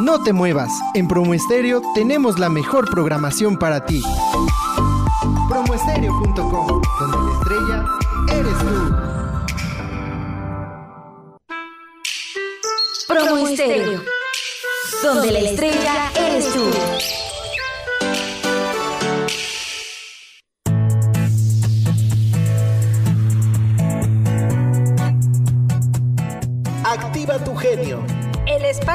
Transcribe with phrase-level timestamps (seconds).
[0.00, 4.02] No te muevas, en Promo Estéreo tenemos la mejor programación para ti.
[5.46, 7.84] Promoestereo.com, donde la estrella
[8.32, 8.94] eres tú.
[13.08, 14.02] Promo Estéreo,
[15.02, 16.64] donde la estrella eres tú.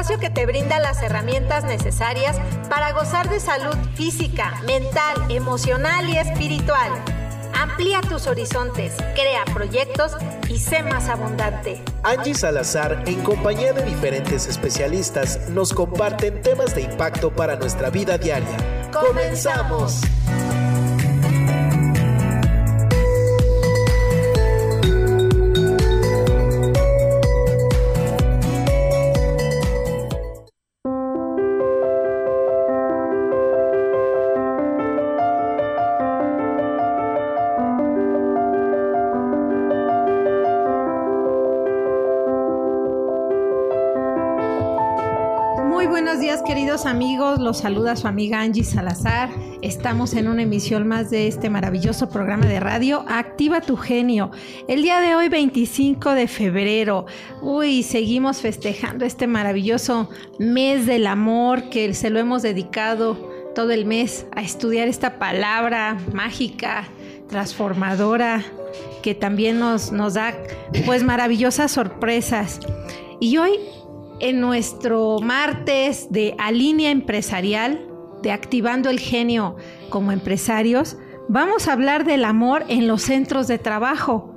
[0.06, 2.36] Espacio que te brinda las herramientas necesarias
[2.68, 6.92] para gozar de salud física, mental, emocional y espiritual.
[7.54, 10.12] Amplía tus horizontes, crea proyectos
[10.48, 11.82] y sé más abundante.
[12.04, 18.16] Angie Salazar, en compañía de diferentes especialistas, nos comparten temas de impacto para nuestra vida
[18.16, 18.56] diaria.
[18.92, 20.02] ¡Comenzamos!
[46.84, 49.30] Amigos, los saluda su amiga Angie Salazar.
[49.62, 54.30] Estamos en una emisión más de este maravilloso programa de radio, Activa tu genio.
[54.68, 57.06] El día de hoy, 25 de febrero,
[57.40, 63.16] uy, seguimos festejando este maravilloso mes del amor que se lo hemos dedicado
[63.54, 66.88] todo el mes a estudiar esta palabra mágica,
[67.30, 68.44] transformadora,
[69.02, 70.34] que también nos, nos da
[70.84, 72.60] pues maravillosas sorpresas.
[73.18, 73.58] Y hoy
[74.20, 77.86] en nuestro martes de Alinea Empresarial,
[78.22, 79.56] de Activando el Genio
[79.90, 80.96] como empresarios,
[81.28, 84.34] vamos a hablar del amor en los centros de trabajo.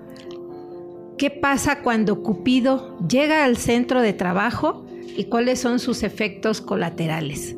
[1.17, 4.85] ¿Qué pasa cuando Cupido llega al centro de trabajo
[5.17, 7.55] y cuáles son sus efectos colaterales?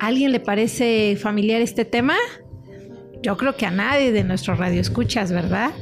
[0.00, 2.16] ¿A alguien le parece familiar este tema?
[3.22, 5.72] Yo creo que a nadie de nuestros radioescuchas, ¿verdad?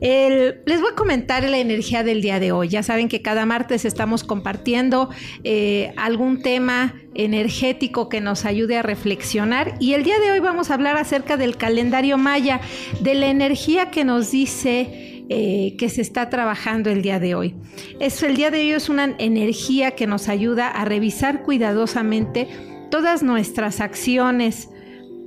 [0.00, 2.68] Les voy a comentar la energía del día de hoy.
[2.68, 5.10] Ya saben que cada martes estamos compartiendo
[5.44, 10.70] eh, algún tema energético que nos ayude a reflexionar y el día de hoy vamos
[10.70, 12.60] a hablar acerca del calendario maya,
[13.00, 17.56] de la energía que nos dice eh, que se está trabajando el día de hoy.
[17.98, 22.48] Es, el día de hoy es una energía que nos ayuda a revisar cuidadosamente
[22.90, 24.68] todas nuestras acciones,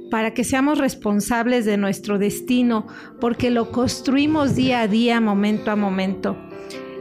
[0.10, 2.88] para que seamos responsables de nuestro destino,
[3.20, 6.38] porque lo construimos día a día, momento a momento.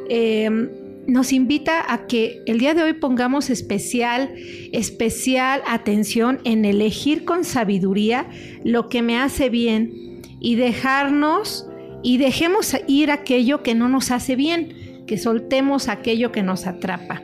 [0.08, 0.70] Em,
[1.06, 4.34] nos invita a que el día de hoy pongamos especial,
[4.72, 8.28] especial atención en elegir con sabiduría
[8.62, 11.66] lo que me hace bien y dejarnos
[12.02, 17.22] y dejemos ir aquello que no nos hace bien, que soltemos aquello que nos atrapa.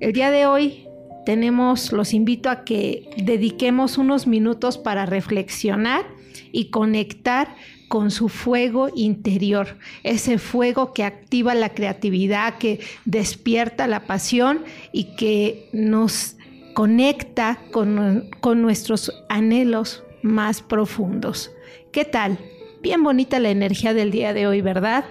[0.00, 0.86] El día de hoy
[1.24, 6.06] tenemos, los invito a que dediquemos unos minutos para reflexionar
[6.52, 7.54] y conectar
[7.88, 15.14] con su fuego interior, ese fuego que activa la creatividad, que despierta la pasión y
[15.16, 16.36] que nos
[16.74, 21.52] conecta con, con nuestros anhelos más profundos.
[21.92, 22.38] ¿Qué tal?
[22.82, 25.04] Bien bonita la energía del día de hoy, ¿verdad?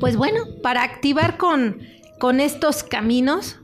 [0.00, 1.78] Pues bueno, para activar con,
[2.18, 3.57] con estos caminos,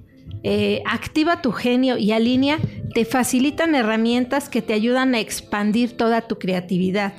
[0.47, 2.59] eh, activa tu genio y alinea,
[2.93, 7.15] te facilitan herramientas que te ayudan a expandir toda tu creatividad,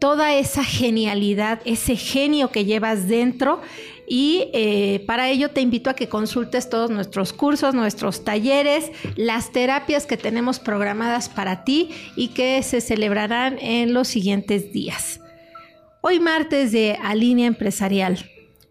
[0.00, 3.60] toda esa genialidad, ese genio que llevas dentro.
[4.08, 9.52] Y eh, para ello te invito a que consultes todos nuestros cursos, nuestros talleres, las
[9.52, 15.20] terapias que tenemos programadas para ti y que se celebrarán en los siguientes días.
[16.00, 18.18] Hoy martes de Alinea Empresarial.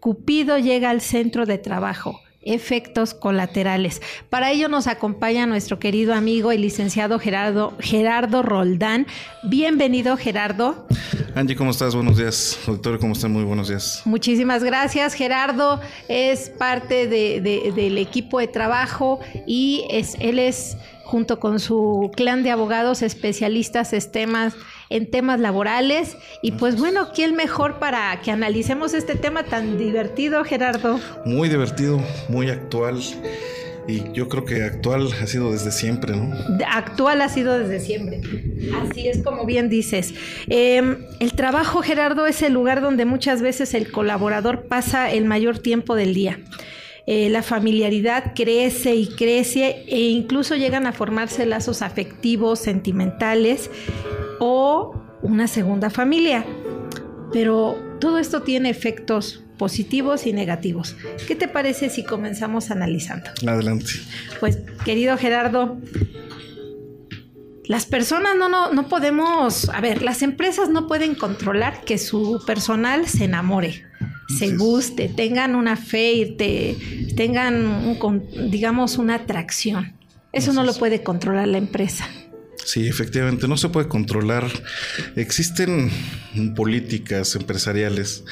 [0.00, 4.00] Cupido llega al centro de trabajo efectos colaterales.
[4.30, 9.06] Para ello nos acompaña nuestro querido amigo el licenciado Gerardo, Gerardo Roldán.
[9.42, 10.86] Bienvenido Gerardo.
[11.34, 11.94] Angie, ¿cómo estás?
[11.94, 12.58] Buenos días.
[12.66, 13.32] Doctor, ¿cómo están?
[13.32, 14.02] Muy buenos días.
[14.04, 15.14] Muchísimas gracias.
[15.14, 20.76] Gerardo es parte del equipo de trabajo y es, él es
[21.10, 24.54] junto con su clan de abogados especialistas en temas,
[24.90, 26.16] en temas laborales.
[26.40, 31.00] Y pues bueno, ¿quién mejor para que analicemos este tema tan divertido, Gerardo?
[31.24, 33.00] Muy divertido, muy actual.
[33.88, 36.32] Y yo creo que actual ha sido desde siempre, ¿no?
[36.68, 38.20] Actual ha sido desde siempre.
[38.80, 40.14] Así es como bien dices.
[40.46, 45.58] Em, el trabajo, Gerardo, es el lugar donde muchas veces el colaborador pasa el mayor
[45.58, 46.38] tiempo del día.
[47.06, 53.70] Eh, la familiaridad crece y crece e incluso llegan a formarse lazos afectivos, sentimentales
[54.38, 56.44] o una segunda familia.
[57.32, 60.96] Pero todo esto tiene efectos positivos y negativos.
[61.26, 63.30] ¿Qué te parece si comenzamos analizando?
[63.46, 63.92] Adelante.
[64.40, 65.78] Pues, querido Gerardo,
[67.66, 72.42] las personas no, no, no podemos, a ver, las empresas no pueden controlar que su
[72.46, 73.84] personal se enamore,
[74.38, 76.76] se guste, tengan una fe y te,
[77.16, 79.92] tengan, un, digamos, una atracción.
[80.32, 82.08] Eso no lo puede controlar la empresa.
[82.64, 84.46] Sí, efectivamente, no se puede controlar.
[85.16, 85.90] Existen
[86.54, 88.24] políticas empresariales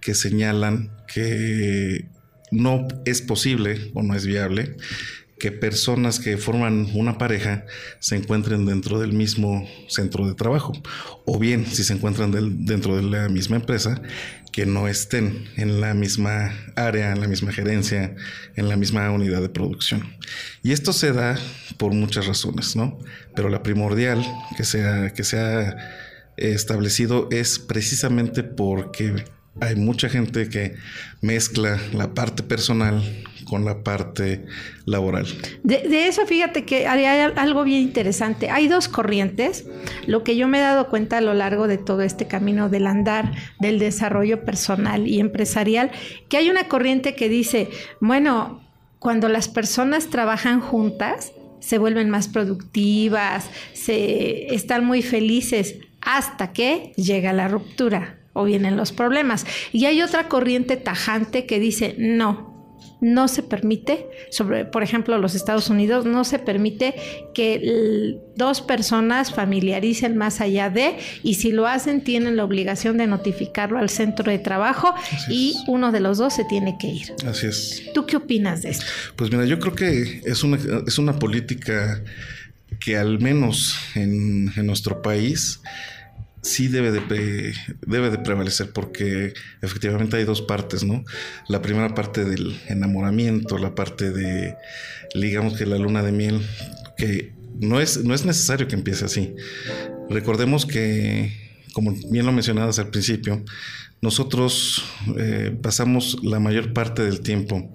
[0.00, 2.06] que señalan que
[2.50, 4.76] no es posible o no es viable
[5.38, 7.64] que personas que forman una pareja
[8.00, 10.72] se encuentren dentro del mismo centro de trabajo
[11.24, 12.32] o bien si se encuentran
[12.64, 14.02] dentro de la misma empresa
[14.58, 18.16] que no estén en la misma área, en la misma gerencia,
[18.56, 20.16] en la misma unidad de producción.
[20.64, 21.38] Y esto se da
[21.76, 22.98] por muchas razones, ¿no?
[23.36, 24.20] Pero la primordial
[24.56, 25.76] que sea que se ha
[26.36, 29.24] establecido es precisamente porque
[29.60, 30.74] hay mucha gente que
[31.20, 33.00] mezcla la parte personal
[33.48, 34.44] con la parte
[34.84, 35.26] laboral.
[35.62, 38.50] De, eso fíjate que hay, algo bien interesante.
[38.50, 39.66] Hay dos corrientes.
[40.06, 42.86] Lo que yo me he dado cuenta a lo largo de todo este camino del
[42.86, 45.90] andar, del desarrollo personal y empresarial,
[46.28, 47.68] que hay una corriente que dice,
[48.00, 48.62] bueno,
[48.98, 56.92] cuando las personas trabajan juntas, se vuelven más productivas, se están muy felices hasta que
[56.96, 59.46] llega la ruptura o vienen los problemas.
[59.72, 62.57] Y hay otra corriente tajante que dice, no,
[63.00, 66.94] no se permite, sobre, por ejemplo, los Estados Unidos, no se permite
[67.34, 73.06] que dos personas familiaricen más allá de, y si lo hacen, tienen la obligación de
[73.06, 74.94] notificarlo al centro de trabajo
[75.28, 77.12] y uno de los dos se tiene que ir.
[77.26, 77.82] Así es.
[77.94, 78.84] ¿Tú qué opinas de esto?
[79.16, 82.02] Pues mira, yo creo que es una, es una política
[82.80, 85.60] que al menos en, en nuestro país
[86.42, 87.54] sí debe de,
[87.86, 91.04] debe de prevalecer porque efectivamente hay dos partes, ¿no?
[91.48, 94.54] La primera parte del enamoramiento, la parte de,
[95.14, 96.40] digamos que la luna de miel,
[96.96, 99.34] que no es, no es necesario que empiece así.
[100.08, 101.32] Recordemos que,
[101.72, 103.44] como bien lo mencionabas al principio,
[104.00, 104.84] nosotros
[105.16, 107.70] eh, pasamos la mayor parte del tiempo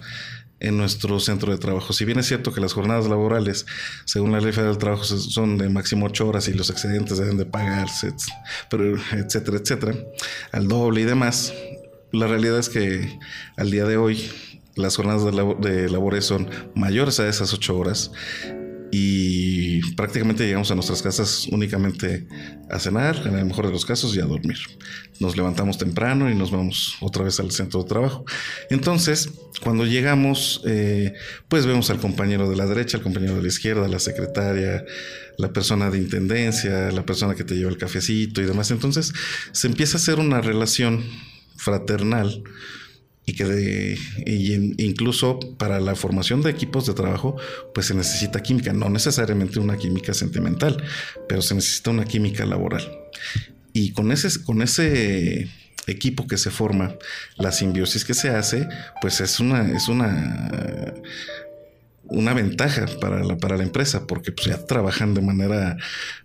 [0.64, 1.94] en nuestro centro de trabajo.
[1.94, 3.66] Si bien es cierto que las jornadas laborales,
[4.06, 7.38] según la ley federal del trabajo, son de máximo ocho horas y los excedentes deben
[7.38, 8.14] de pagarse,
[9.12, 9.96] etcétera, etcétera,
[10.52, 11.54] al doble y demás,
[12.12, 13.20] la realidad es que
[13.58, 14.32] al día de hoy
[14.76, 15.24] las jornadas
[15.60, 18.12] de labores son mayores a esas ocho horas
[18.96, 22.28] y prácticamente llegamos a nuestras casas únicamente
[22.70, 24.60] a cenar, en el mejor de los casos, y a dormir.
[25.20, 28.24] Nos levantamos temprano y nos vamos otra vez al centro de trabajo.
[28.70, 29.32] Entonces,
[29.64, 31.14] cuando llegamos, eh,
[31.48, 34.86] pues vemos al compañero de la derecha, al compañero de la izquierda, la secretaria,
[35.40, 38.70] la persona de intendencia, la persona que te lleva el cafecito y demás.
[38.70, 39.12] Entonces,
[39.54, 41.04] se empieza a hacer una relación
[41.56, 42.44] fraternal
[43.26, 43.98] y que de,
[44.78, 47.38] incluso para la formación de equipos de trabajo
[47.74, 50.84] pues se necesita química, no necesariamente una química sentimental,
[51.28, 52.84] pero se necesita una química laboral.
[53.72, 55.50] Y con ese, con ese
[55.88, 56.96] equipo que se forma,
[57.38, 58.68] la simbiosis que se hace,
[59.02, 60.94] pues es una, es una
[62.06, 65.78] una ventaja para la, para la empresa, porque pues ya trabajan de manera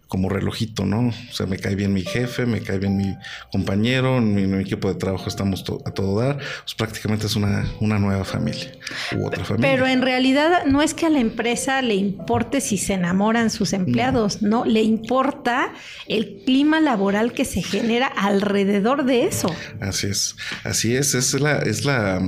[0.08, 1.08] como relojito, ¿no?
[1.08, 3.14] O sea, me cae bien mi jefe, me cae bien mi
[3.52, 7.98] compañero, en mi, equipo de trabajo estamos a todo dar, pues prácticamente es una, una
[7.98, 8.72] nueva familia
[9.14, 9.70] u otra familia.
[9.70, 13.74] Pero en realidad no es que a la empresa le importe si se enamoran sus
[13.74, 15.74] empleados, no, le importa
[16.06, 19.54] el clima laboral que se genera alrededor de eso.
[19.80, 22.22] Así es, así es, es la, es la,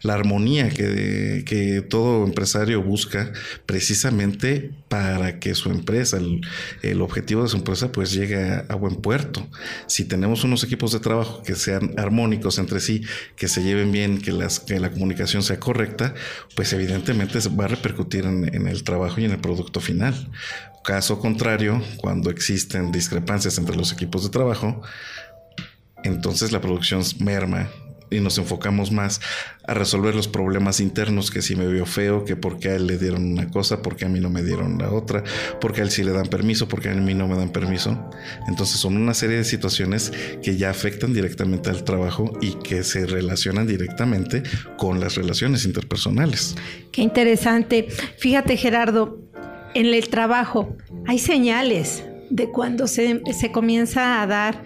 [0.00, 3.30] la armonía que, que todo empresario busca
[3.66, 6.40] precisamente para que su empresa, el,
[6.82, 9.46] el objetivo de su empresa pues llegue a, buen puerto.
[9.86, 13.02] Si tenemos unos equipos de trabajo que sean armónicos entre sí,
[13.36, 16.14] que se lleven bien, que, las, que la comunicación sea correcta,
[16.54, 20.30] pues evidentemente va a repercutir en, en el trabajo y en el producto final.
[20.84, 24.82] Caso contrario, cuando existen discrepancias entre los equipos de trabajo,
[26.04, 27.68] entonces la producción merma
[28.10, 29.20] y nos enfocamos más
[29.66, 32.86] a resolver los problemas internos, que si me veo feo, que por qué a él
[32.86, 35.24] le dieron una cosa, por qué a mí no me dieron la otra,
[35.60, 37.50] por qué a él sí le dan permiso, por qué a mí no me dan
[37.50, 38.08] permiso.
[38.48, 43.06] Entonces son una serie de situaciones que ya afectan directamente al trabajo y que se
[43.06, 44.42] relacionan directamente
[44.76, 46.54] con las relaciones interpersonales.
[46.92, 47.88] Qué interesante.
[48.18, 49.18] Fíjate Gerardo,
[49.74, 54.64] en el trabajo hay señales de cuando se, se comienza a dar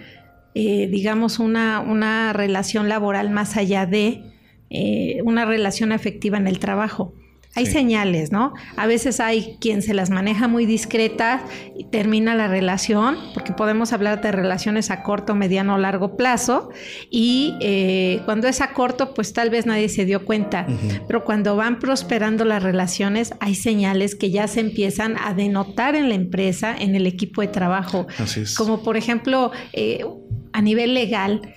[0.53, 4.23] eh, digamos, una, una, relación laboral más allá de
[4.69, 7.13] eh, una relación afectiva en el trabajo.
[7.53, 8.53] Hay señales, ¿no?
[8.77, 11.41] A veces hay quien se las maneja muy discretas
[11.77, 16.69] y termina la relación, porque podemos hablar de relaciones a corto, mediano o largo plazo,
[17.09, 20.65] y eh, cuando es a corto, pues tal vez nadie se dio cuenta,
[21.07, 26.07] pero cuando van prosperando las relaciones, hay señales que ya se empiezan a denotar en
[26.07, 28.07] la empresa, en el equipo de trabajo.
[28.17, 28.55] Así es.
[28.55, 30.05] Como por ejemplo, eh,
[30.53, 31.53] a nivel legal,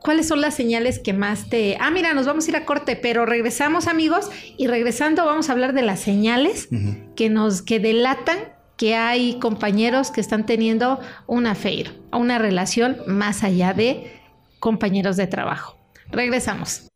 [0.00, 1.76] ¿cuáles son las señales que más te...
[1.80, 5.52] Ah, mira, nos vamos a ir a corte, pero regresamos amigos y regresando vamos a
[5.52, 6.68] hablar de las señales
[7.16, 8.38] que nos que delatan
[8.76, 14.12] que hay compañeros que están teniendo una affair, una relación más allá de
[14.58, 15.78] compañeros de trabajo.
[16.10, 16.88] Regresamos.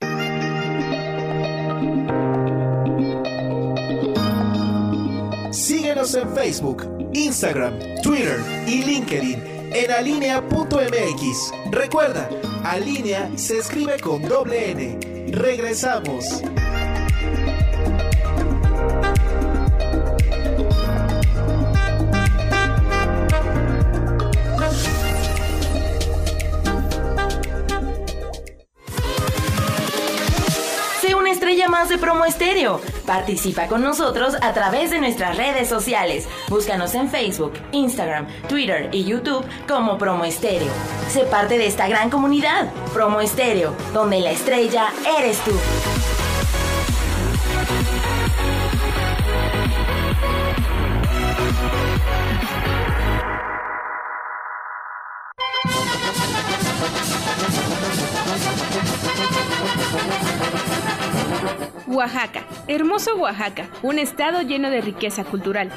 [5.50, 11.52] Síguenos en Facebook, Instagram, Twitter y LinkedIn en alinea.mx.
[11.70, 12.28] Recuerda,
[12.64, 14.98] Alinea se escribe con doble N.
[15.32, 16.42] Regresamos.
[31.00, 32.80] Sé una estrella más de Promo Estéreo.
[33.10, 36.28] Participa con nosotros a través de nuestras redes sociales.
[36.48, 40.70] Búscanos en Facebook, Instagram, Twitter y YouTube como Promo Estéreo.
[41.08, 45.50] Sé parte de esta gran comunidad, Promo Estéreo, donde la estrella eres tú.
[61.90, 65.70] Oaxaca, hermoso Oaxaca, un estado lleno de riqueza cultural.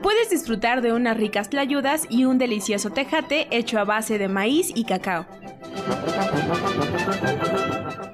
[0.00, 4.70] Puedes disfrutar de unas ricas tlayudas y un delicioso tejate hecho a base de maíz
[4.74, 5.26] y cacao.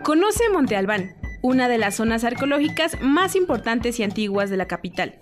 [0.03, 5.19] Conoce Monte Albán, una de las zonas arqueológicas más importantes y antiguas de la capital.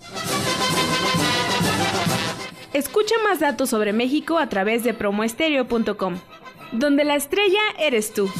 [2.73, 6.15] Escucha más datos sobre México a través de promoestereo.com,
[6.71, 8.31] donde la estrella eres tú.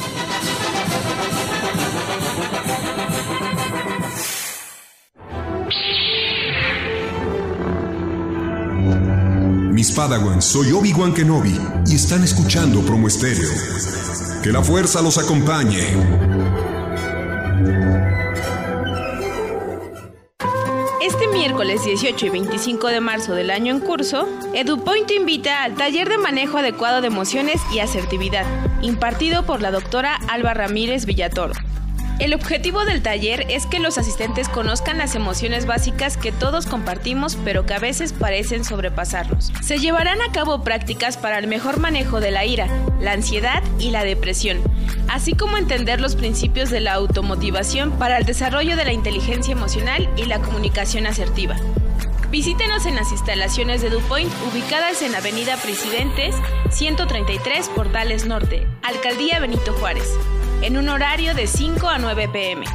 [9.93, 13.49] Padawans, soy Obi-Wan Kenobi y están escuchando Promo Estéreo.
[14.41, 15.87] Que la fuerza los acompañe.
[21.01, 26.09] Este miércoles 18 y 25 de marzo del año en curso, EduPoint invita al taller
[26.09, 28.45] de manejo adecuado de emociones y asertividad,
[28.81, 31.53] impartido por la doctora Alba Ramírez Villatoro.
[32.23, 37.37] El objetivo del taller es que los asistentes conozcan las emociones básicas que todos compartimos
[37.43, 39.51] pero que a veces parecen sobrepasarnos.
[39.61, 42.69] Se llevarán a cabo prácticas para el mejor manejo de la ira,
[43.01, 44.61] la ansiedad y la depresión,
[45.09, 50.09] así como entender los principios de la automotivación para el desarrollo de la inteligencia emocional
[50.15, 51.57] y la comunicación asertiva.
[52.31, 56.35] Visítenos en las instalaciones de DuPoint ubicadas en Avenida Presidentes
[56.69, 60.07] 133 Portales Norte, Alcaldía Benito Juárez
[60.63, 62.65] en un horario de 5 a 9 pm.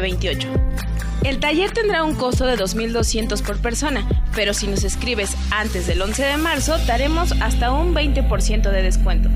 [0.01, 0.47] 28.
[1.23, 4.05] El taller tendrá un costo de 2.200 por persona,
[4.35, 9.29] pero si nos escribes antes del 11 de marzo, daremos hasta un 20% de descuento.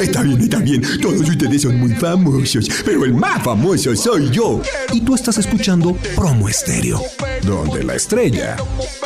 [0.00, 0.82] Está bien, está bien.
[1.00, 4.60] Todos ustedes son muy famosos, pero el más famoso soy yo.
[4.92, 7.00] Y tú estás escuchando Promo Estéreo,
[7.42, 8.56] donde la estrella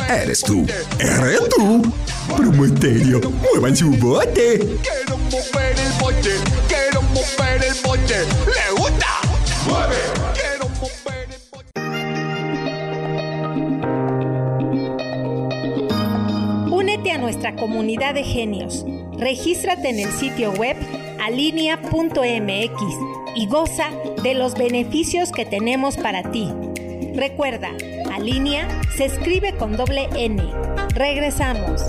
[0.09, 0.65] eres tú.
[0.99, 1.93] ¿Eres tú?
[2.35, 4.59] Promo Estéreo, muevan su bote.
[4.81, 6.31] Quiero mover el bote,
[6.67, 8.25] quiero mover el bote.
[8.47, 9.07] ¿Le gusta?
[9.67, 9.95] ¡Mueve!
[10.33, 11.71] Quiero mover el bote.
[16.75, 18.85] Únete a nuestra comunidad de genios.
[19.21, 20.75] Regístrate en el sitio web
[21.21, 22.81] alinea.mx
[23.35, 23.91] y goza
[24.23, 26.49] de los beneficios que tenemos para ti.
[27.13, 27.69] Recuerda,
[28.11, 30.41] Alinea se escribe con doble N.
[30.95, 31.83] Regresamos.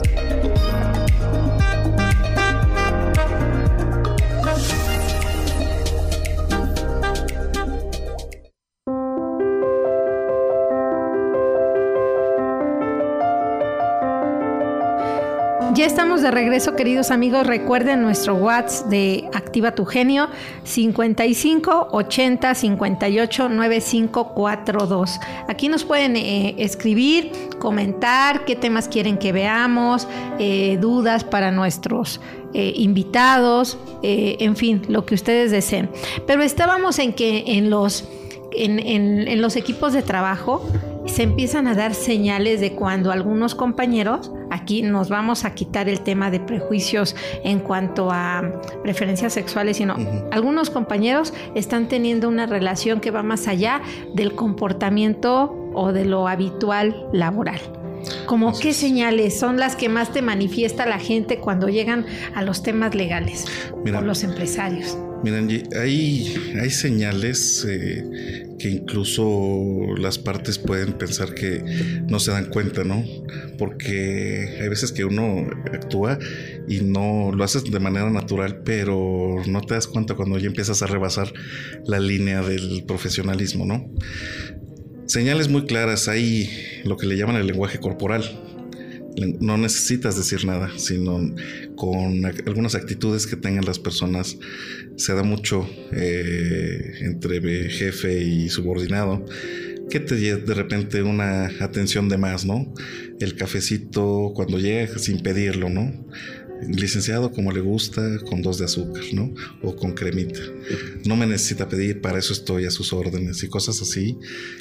[15.83, 17.45] Ya estamos de regreso, queridos amigos.
[17.45, 20.29] Recuerden nuestro WhatsApp de Activa tu Genio
[20.63, 25.19] 55 80 58 9542.
[25.49, 30.07] Aquí nos pueden eh, escribir, comentar qué temas quieren que veamos,
[30.39, 32.21] eh, dudas para nuestros
[32.55, 35.91] eh, invitados, en fin, lo que ustedes deseen.
[36.29, 38.05] Pero estábamos en que en los,
[38.53, 40.65] en, en los equipos de trabajo
[41.07, 46.01] se empiezan a dar señales de cuando algunos compañeros, aquí nos vamos a quitar el
[46.01, 49.97] tema de prejuicios en cuanto a preferencias sexuales, sino
[50.31, 53.83] algunos compañeros están teniendo una relación que va más allá
[54.15, 57.82] del comportamiento o de lo habitual laboral.
[58.27, 62.63] ¿Cómo qué señales son las que más te manifiesta la gente cuando llegan a los
[62.63, 64.97] temas legales o los empresarios?
[65.23, 71.63] Miren, hay, hay señales eh, que incluso las partes pueden pensar que
[72.09, 73.05] no se dan cuenta, ¿no?
[73.57, 76.19] Porque hay veces que uno actúa
[76.69, 80.83] y no lo haces de manera natural, pero no te das cuenta cuando ya empiezas
[80.83, 81.33] a rebasar
[81.87, 83.89] la línea del profesionalismo, ¿no?
[85.07, 86.49] Señales muy claras, hay
[86.85, 88.23] lo que le llaman el lenguaje corporal
[89.41, 91.35] no necesitas decir nada, sino
[91.77, 94.39] con algunas actitudes que tengan las personas.
[94.97, 99.25] Se da mucho eh, entre jefe y subordinado
[99.91, 102.73] que te de repente una atención de más, ¿no?
[103.21, 106.07] El cafecito cuando llega sin pedirlo, ¿no?
[106.69, 109.33] Licenciado como le gusta, con dos de azúcar, ¿no?
[109.63, 110.41] O con cremita.
[111.05, 114.19] No me necesita pedir, para eso estoy a sus órdenes y cosas así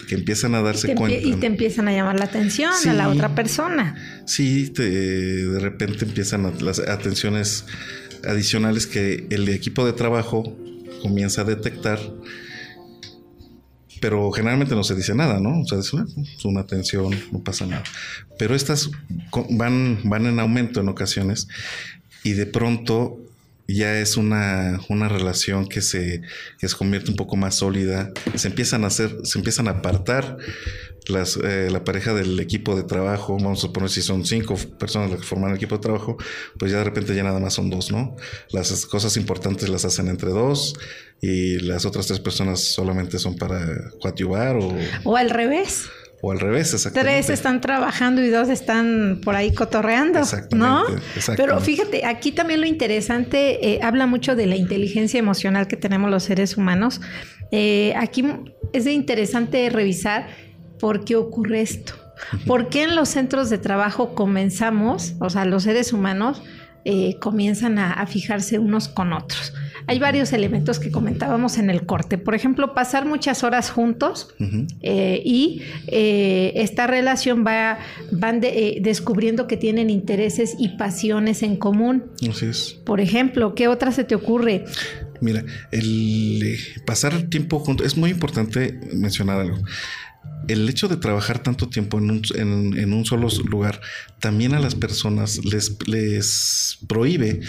[0.08, 1.26] que empiezan a darse cuenta.
[1.26, 4.24] Y te empiezan a llamar la atención a la otra persona.
[4.26, 7.66] Sí, de repente empiezan las atenciones
[8.24, 10.58] adicionales que el equipo de trabajo
[11.02, 12.00] comienza a detectar
[14.02, 15.62] pero generalmente no se dice nada, ¿no?
[15.62, 15.94] O sea, es
[16.44, 17.84] una atención, no pasa nada.
[18.38, 18.92] Pero estas
[19.50, 21.48] van, van en aumento en ocasiones
[22.24, 23.20] y de pronto
[23.76, 26.22] ya es una, una relación que se,
[26.60, 30.38] que se convierte un poco más sólida, se empiezan a hacer, se empiezan a apartar
[31.08, 35.10] las, eh, la pareja del equipo de trabajo, vamos a poner si son cinco personas
[35.10, 36.18] las que forman el equipo de trabajo,
[36.58, 38.16] pues ya de repente ya nada más son dos, ¿no?
[38.52, 40.76] Las cosas importantes las hacen entre dos
[41.22, 44.76] y las otras tres personas solamente son para coadyuvar o...
[45.04, 45.90] O al revés.
[46.22, 47.12] O al revés, exactamente.
[47.12, 50.84] Tres están trabajando y dos están por ahí cotorreando, ¿no?
[51.36, 56.12] Pero fíjate, aquí también lo interesante, eh, habla mucho de la inteligencia emocional que tenemos
[56.12, 57.02] los seres humanos.
[57.52, 58.24] Eh, aquí
[58.72, 60.28] es interesante revisar
[60.80, 61.94] por qué ocurre esto.
[62.46, 66.44] ¿Por qué en los centros de trabajo comenzamos, o sea, los seres humanos
[66.86, 69.54] eh, comienzan a, fijarse unos con otros?
[69.88, 72.18] Hay varios elementos que comentábamos en el corte.
[72.18, 74.34] Por ejemplo, pasar muchas horas juntos
[74.82, 77.80] eh, y eh, esta relación va,
[78.12, 82.06] van descubriendo que tienen intereses y pasiones en común.
[82.30, 82.80] Así es.
[82.86, 84.66] Por ejemplo, ¿qué otra se te ocurre?
[85.20, 89.58] Mira, el pasar tiempo juntos es muy importante mencionar algo
[90.48, 93.82] el hecho de trabajar tanto tiempo en un, en, un, solo lugar
[94.20, 97.42] también a las personas les, les prohíbe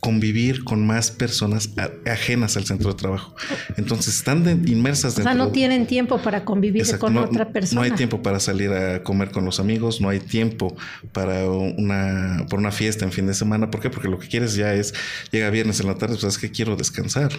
[0.00, 1.70] convivir con más personas
[2.06, 3.34] ajenas al centro de trabajo.
[3.76, 5.32] Entonces están inmersas dentro.
[5.32, 7.80] O sea, no tienen tiempo para convivir con otra persona.
[7.80, 10.76] No hay tiempo para salir a comer con los amigos, no hay tiempo
[11.12, 13.70] para una, por una fiesta en fin de semana.
[13.70, 13.90] ¿Por qué?
[13.90, 14.94] Porque lo que quieres ya es,
[15.30, 17.32] llega viernes en la tarde, pues es que quiero descansar.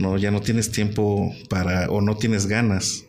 [0.00, 3.04] No, ya no tienes tiempo para, o no tienes ganas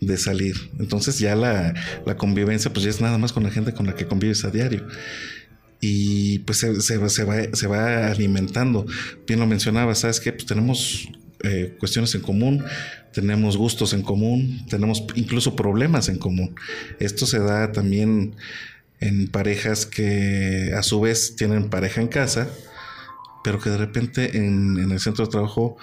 [0.00, 0.70] de salir.
[0.78, 1.74] Entonces ya la,
[2.16, 4.86] convivencia pues ya es nada más con la gente con la que convives a diario.
[5.80, 8.86] Y pues se, se, va, se va alimentando.
[9.26, 10.32] Bien lo mencionaba, ¿sabes qué?
[10.32, 11.08] Pues tenemos
[11.42, 12.64] eh, cuestiones en común,
[13.12, 16.54] tenemos gustos en común, tenemos incluso problemas en común.
[16.98, 18.36] Esto se da también
[19.00, 22.48] en parejas que a su vez tienen pareja en casa,
[23.44, 25.76] pero que de repente en, en el centro de trabajo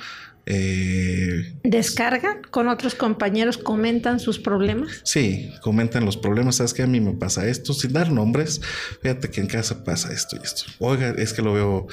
[0.45, 3.57] eh, ¿Descargan con otros compañeros?
[3.57, 5.01] ¿Comentan sus problemas?
[5.05, 6.57] Sí, comentan los problemas.
[6.57, 8.59] ¿Sabes que A mí me pasa esto, sin dar nombres.
[9.01, 10.65] Fíjate que en casa pasa esto y esto.
[10.79, 11.87] Oiga, es que lo veo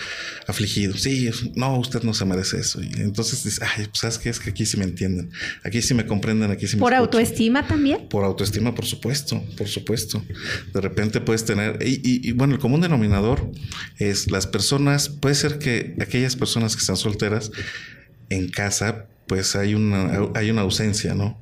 [0.48, 0.96] afligido.
[0.96, 2.82] Sí, no, usted no se merece eso.
[2.82, 4.30] Y entonces dice, ay, pues, ¿sabes qué?
[4.30, 5.30] Es que aquí sí me entienden.
[5.62, 8.08] Aquí sí me comprenden, aquí sí me ¿Por autoestima también?
[8.08, 10.22] Por autoestima, por supuesto, por supuesto.
[10.74, 11.78] De repente puedes tener...
[11.82, 13.50] y bueno, el común denominador
[13.98, 17.52] es las personas, puede ser que aquellas personas que están solteras
[18.30, 21.36] en casa, pues hay una, hay una ausencia, ¿no?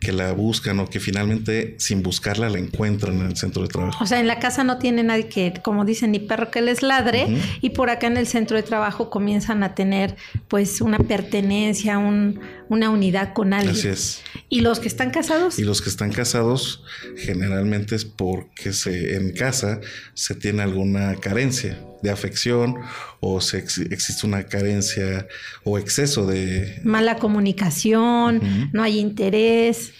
[0.00, 4.04] que la buscan o que finalmente sin buscarla la encuentran en el centro de trabajo.
[4.04, 6.82] O sea, en la casa no tiene nadie que, como dicen, ni perro que les
[6.82, 7.26] ladre
[7.60, 10.16] y por acá en el centro de trabajo comienzan a tener
[10.48, 13.74] pues una pertenencia, un, una unidad con alguien.
[13.74, 14.22] Así es.
[14.48, 15.58] ¿Y los que están casados?
[15.58, 16.82] Y los que están casados
[17.16, 19.80] generalmente es porque se, en casa
[20.14, 22.76] se tiene alguna carencia de afección
[23.20, 25.26] o se ex- existe una carencia
[25.64, 29.92] o exceso de Mala comunicación, no hay interés.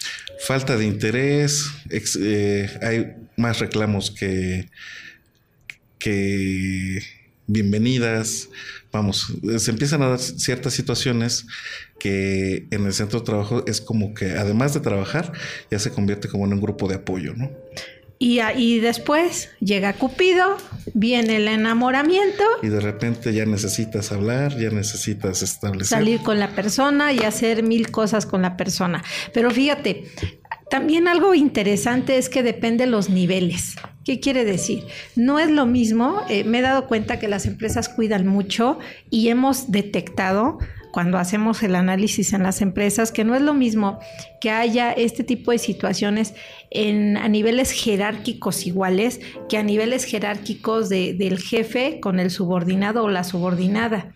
[0.46, 4.68] falta de interés, ex- eh, hay más reclamos que,
[5.98, 7.00] que
[7.46, 8.48] bienvenidas.
[8.92, 11.46] Vamos, se empiezan a dar ciertas situaciones
[11.98, 15.32] que en el centro de trabajo es como que además de trabajar
[15.70, 17.50] ya se convierte como en un grupo de apoyo, ¿no?
[18.18, 20.56] Y, y después llega Cupido,
[20.94, 25.98] viene el enamoramiento, Y de repente ya necesitas hablar, ya necesitas establecer.
[25.98, 29.04] salir con la persona y hacer mil cosas con la persona.
[29.34, 30.04] Pero fíjate,
[30.70, 33.76] también algo interesante es que depende los niveles.
[34.04, 34.84] ¿Qué quiere decir?
[35.16, 38.78] No es lo mismo, eh, me he dado cuenta que las empresas cuidan mucho
[39.10, 40.58] y hemos detectado
[40.92, 43.98] cuando hacemos el análisis en las empresas que no es lo mismo
[44.40, 46.34] que haya este tipo de situaciones
[46.70, 53.02] en, a niveles jerárquicos iguales que a niveles jerárquicos de- del jefe con el subordinado
[53.04, 54.14] o la subordinada.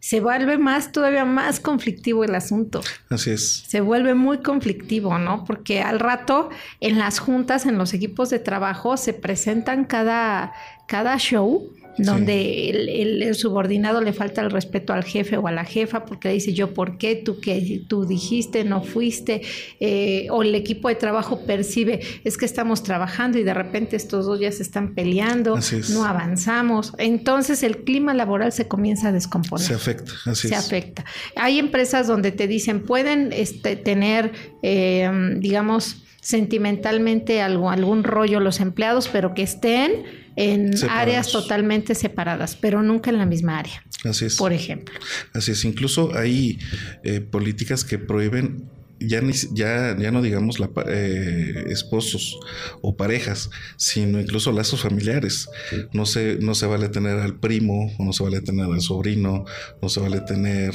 [0.00, 2.80] Se vuelve más, todavía más conflictivo el asunto
[3.10, 3.64] Así es.
[3.66, 5.44] se vuelve muy conflictivo, ¿no?
[5.44, 10.52] Porque al rato en las juntas, en los equipos de trabajo, se presentan cada,
[10.86, 15.52] cada show donde el, el- el subordinado le falta el respeto al jefe o a
[15.52, 19.42] la jefa porque le dice yo por qué, tú que tú dijiste, no fuiste,
[19.80, 24.26] eh, o el equipo de trabajo percibe es que estamos trabajando y de repente estos
[24.26, 25.90] dos ya se están peleando, es.
[25.90, 29.66] no avanzamos, entonces el clima laboral se comienza a descomponer.
[29.66, 30.60] Se afecta, así se es.
[30.66, 31.04] afecta.
[31.36, 34.32] Hay empresas donde te dicen pueden este, tener,
[34.62, 40.04] eh, digamos, sentimentalmente algo, algún rollo los empleados, pero que estén
[40.38, 41.02] en Separados.
[41.02, 44.36] áreas totalmente separadas, pero nunca en la misma área, Así es.
[44.36, 44.94] por ejemplo.
[45.34, 46.58] Así es, incluso hay
[47.02, 48.70] eh, políticas que prohíben
[49.00, 52.38] ya, ni, ya, ya no digamos la, eh, esposos
[52.82, 55.48] o parejas, sino incluso lazos familiares.
[55.92, 59.44] No se, no se vale tener al primo, o no se vale tener al sobrino,
[59.82, 60.72] no se vale tener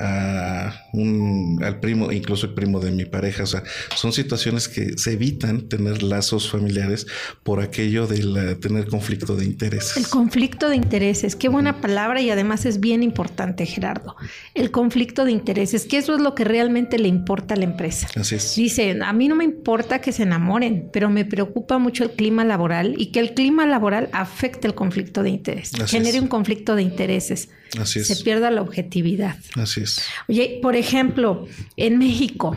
[0.00, 3.42] a un, al primo, incluso el primo de mi pareja.
[3.44, 3.62] O sea,
[3.96, 7.06] son situaciones que se evitan tener lazos familiares
[7.42, 9.96] por aquello de la- tener conflicto de intereses.
[9.96, 14.16] El conflicto de intereses, qué buena palabra y además es bien importante, Gerardo.
[14.54, 18.08] El conflicto de intereses, que eso es lo que realmente le importa a la empresa.
[18.16, 18.54] Así es.
[18.56, 22.44] Dice, a mí no me importa que se enamoren, pero me preocupa mucho el clima
[22.44, 26.22] laboral y que el clima laboral afecte el conflicto de interés, Así genere es.
[26.22, 27.48] un conflicto de intereses,
[27.80, 28.06] Así es.
[28.08, 29.36] se pierda la objetividad.
[29.54, 30.02] Así es.
[30.28, 31.46] Oye, por ejemplo,
[31.76, 32.56] en México,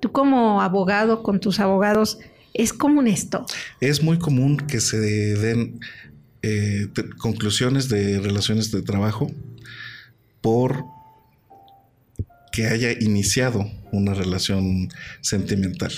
[0.00, 2.18] tú como abogado con tus abogados,
[2.54, 3.44] ¿es común esto?
[3.80, 5.80] Es muy común que se den
[6.42, 9.30] eh, conclusiones de relaciones de trabajo
[10.40, 10.84] por
[12.56, 14.88] que haya iniciado una relación
[15.20, 15.92] sentimental.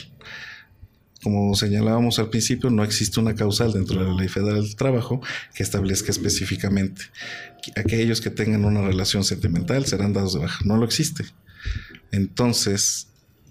[1.22, 5.20] Como señalábamos al principio, no existe una causal dentro de la Ley Federal del Trabajo
[5.54, 7.02] que establezca específicamente
[7.62, 10.58] que aquellos que tengan una relación sentimental serán dados de baja.
[10.64, 11.26] No lo existe.
[12.10, 13.06] Entonces,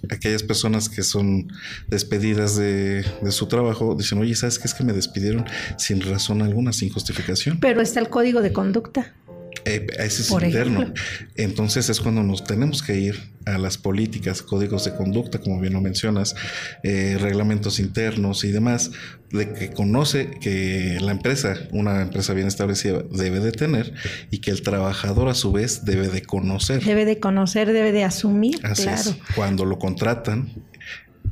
[0.09, 1.47] aquellas personas que son
[1.87, 5.45] despedidas de, de su trabajo dicen, oye, ¿sabes qué es que me despidieron
[5.77, 7.61] sin razón alguna, sin justificación?
[7.61, 9.13] Pero está el código de conducta.
[9.65, 10.81] Eh, ese es Por interno.
[10.81, 11.03] ejemplo.
[11.35, 15.73] Entonces es cuando nos tenemos que ir a las políticas, códigos de conducta, como bien
[15.73, 16.35] lo mencionas,
[16.83, 18.91] eh, reglamentos internos y demás,
[19.31, 23.93] de que conoce que la empresa, una empresa bien establecida, debe de tener
[24.31, 26.83] y que el trabajador a su vez debe de conocer.
[26.83, 28.99] Debe de conocer, debe de asumir, Así claro.
[28.99, 29.15] es.
[29.35, 30.49] Cuando lo contratan,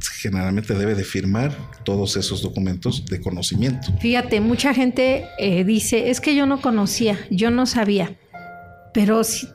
[0.01, 3.87] generalmente debe de firmar todos esos documentos de conocimiento.
[3.99, 8.15] Fíjate, mucha gente eh, dice, es que yo no conocía, yo no sabía,
[8.93, 9.47] pero si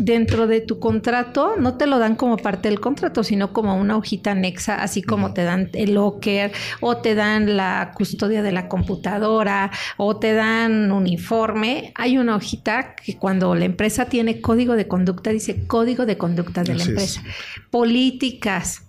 [0.00, 3.96] dentro de tu contrato no te lo dan como parte del contrato, sino como una
[3.96, 8.68] hojita anexa, así como te dan el locker o te dan la custodia de la
[8.68, 11.92] computadora o te dan uniforme.
[11.96, 16.64] Hay una hojita que cuando la empresa tiene código de conducta, dice código de conducta
[16.64, 16.88] de la es.
[16.88, 17.22] empresa.
[17.70, 18.84] Políticas,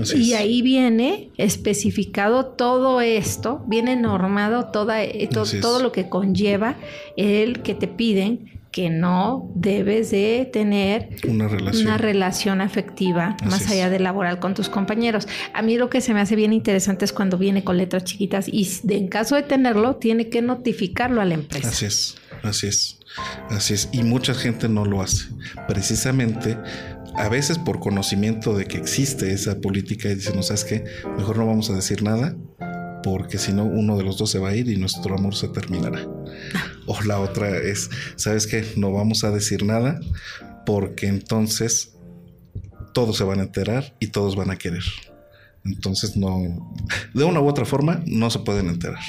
[0.00, 0.40] Así y es.
[0.40, 6.76] ahí viene especificado todo esto, viene normado toda, eh, to- todo lo que conlleva
[7.16, 11.86] el que te piden que no debes de tener Una relación.
[11.86, 15.26] una relación afectiva Así más allá de laboral con tus compañeros.
[15.54, 18.46] A mí lo que se me hace bien interesante es cuando viene con letras chiquitas
[18.46, 21.68] y de- en caso de tenerlo tiene que notificarlo a la empresa.
[21.70, 22.98] Así es, así es,
[23.48, 23.88] así es.
[23.90, 25.28] Y mucha gente no lo hace.
[25.66, 26.56] Precisamente,
[27.18, 30.84] a veces por conocimiento de que existe esa política y dicen, sabes qué,
[31.16, 32.36] mejor no vamos a decir nada
[33.02, 35.48] porque si no uno de los dos se va a ir y nuestro amor se
[35.48, 36.06] terminará.
[36.86, 38.64] O la otra es, ¿sabes qué?
[38.76, 40.00] No vamos a decir nada
[40.64, 41.96] porque entonces
[42.94, 44.84] todos se van a enterar y todos van a querer.
[45.64, 46.72] Entonces, no,
[47.14, 49.02] de una u otra forma, no se pueden enterar.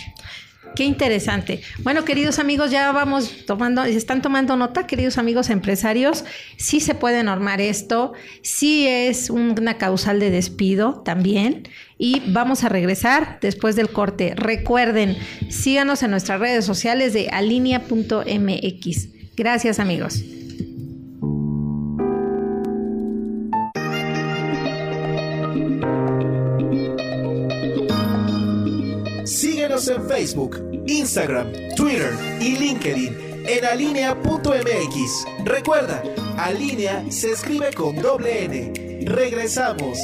[0.76, 1.62] Qué interesante.
[1.80, 6.24] Bueno, queridos amigos, ya vamos tomando, están tomando nota, queridos amigos empresarios,
[6.58, 11.68] sí se puede normar esto, sí es una causal de despido también.
[11.98, 14.34] Y vamos a regresar después del corte.
[14.36, 15.18] Recuerden,
[15.50, 19.08] síganos en nuestras redes sociales de alinea.mx.
[19.36, 20.24] Gracias, amigos.
[29.88, 35.26] En Facebook, Instagram, Twitter y LinkedIn en alinea.mx.
[35.46, 36.04] Recuerda,
[36.38, 39.06] Alinea se escribe con doble N.
[39.06, 39.98] Regresamos.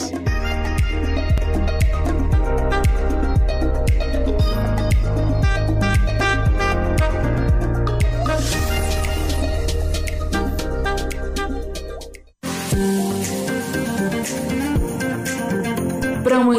[16.23, 16.53] Promo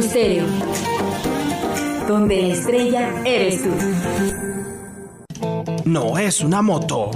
[2.06, 3.70] donde la estrella eres tú.
[5.84, 7.10] No es una moto.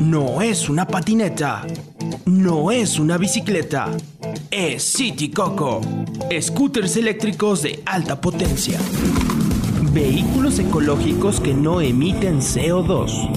[0.00, 1.66] No es una patineta.
[2.26, 3.90] No es una bicicleta.
[4.50, 5.80] Es City Coco.
[6.40, 8.78] Scooters eléctricos de alta potencia.
[9.92, 13.30] Vehículos ecológicos que no emiten CO2.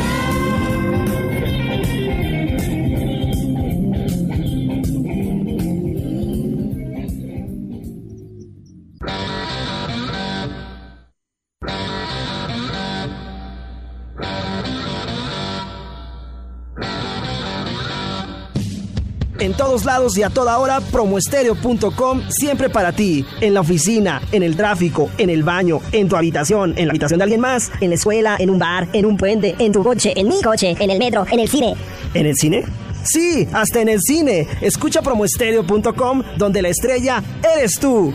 [19.57, 23.25] Todos lados y a toda hora, promoestereo.com siempre para ti.
[23.41, 27.19] En la oficina, en el tráfico, en el baño, en tu habitación, en la habitación
[27.19, 30.13] de alguien más, en la escuela, en un bar, en un puente, en tu coche,
[30.15, 31.75] en mi coche, en el metro, en el cine.
[32.13, 32.63] ¿En el cine?
[33.03, 34.47] Sí, hasta en el cine.
[34.61, 37.21] Escucha promoestereo.com donde la estrella
[37.55, 38.13] eres tú.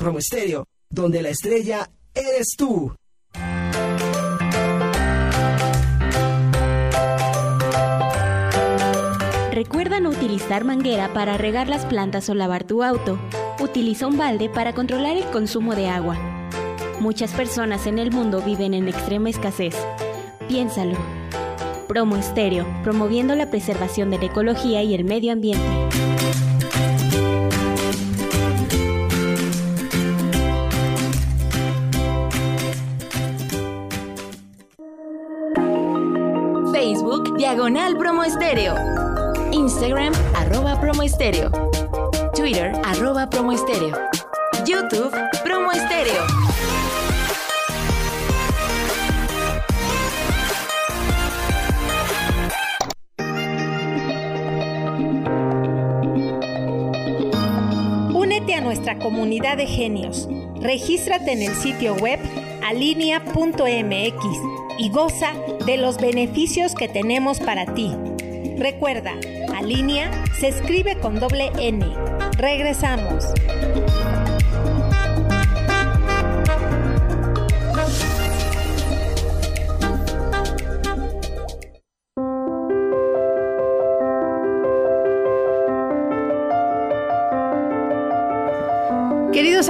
[0.00, 2.94] Promo Estéreo, donde la estrella eres tú.
[9.52, 13.20] Recuerda no utilizar manguera para regar las plantas o lavar tu auto.
[13.60, 16.16] Utiliza un balde para controlar el consumo de agua.
[16.98, 19.76] Muchas personas en el mundo viven en extrema escasez.
[20.48, 20.96] Piénsalo.
[21.88, 25.79] Promo Estéreo, promoviendo la preservación de la ecología y el medio ambiente.
[37.70, 38.74] Diagonal Promo Estéreo.
[39.52, 41.52] Instagram arroba Promo Estéreo.
[42.34, 43.96] Twitter arroba Promo Estéreo.
[44.66, 45.12] YouTube
[45.44, 46.24] Promo Estéreo.
[58.12, 60.28] Únete a nuestra comunidad de genios.
[60.60, 62.18] Regístrate en el sitio web
[62.64, 65.34] alinea.mx y goza
[65.66, 67.92] de los beneficios que tenemos para ti.
[68.56, 69.12] Recuerda,
[69.54, 71.84] Alinea se escribe con doble N.
[72.38, 73.26] Regresamos.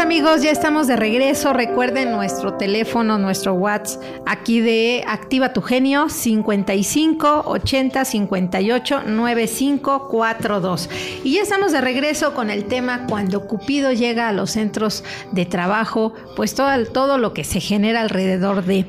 [0.00, 1.52] Amigos, ya estamos de regreso.
[1.52, 10.90] Recuerden nuestro teléfono, nuestro WhatsApp aquí de Activa tu Genio 55 80 58 95 42.
[11.22, 15.44] Y ya estamos de regreso con el tema cuando Cupido llega a los centros de
[15.44, 18.86] trabajo, pues todo, todo lo que se genera alrededor de.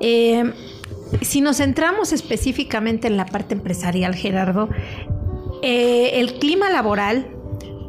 [0.00, 0.50] Eh,
[1.20, 4.70] si nos centramos específicamente en la parte empresarial, Gerardo,
[5.62, 7.33] eh, el clima laboral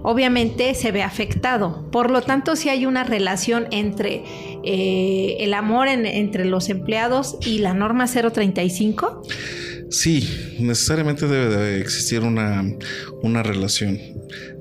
[0.05, 1.89] obviamente se ve afectado.
[1.91, 4.23] Por lo tanto, si hay una relación entre
[4.63, 9.23] eh, el amor en, entre los empleados y la norma 035.
[9.89, 12.63] Sí, necesariamente debe de existir una,
[13.23, 13.99] una relación.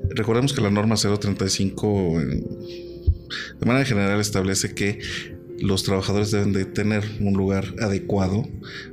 [0.09, 2.19] Recordemos que la norma 035
[3.59, 4.99] de manera general establece que
[5.59, 8.47] los trabajadores deben de tener un lugar adecuado,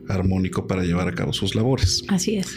[0.09, 2.03] armónico para llevar a cabo sus labores.
[2.09, 2.55] Así es.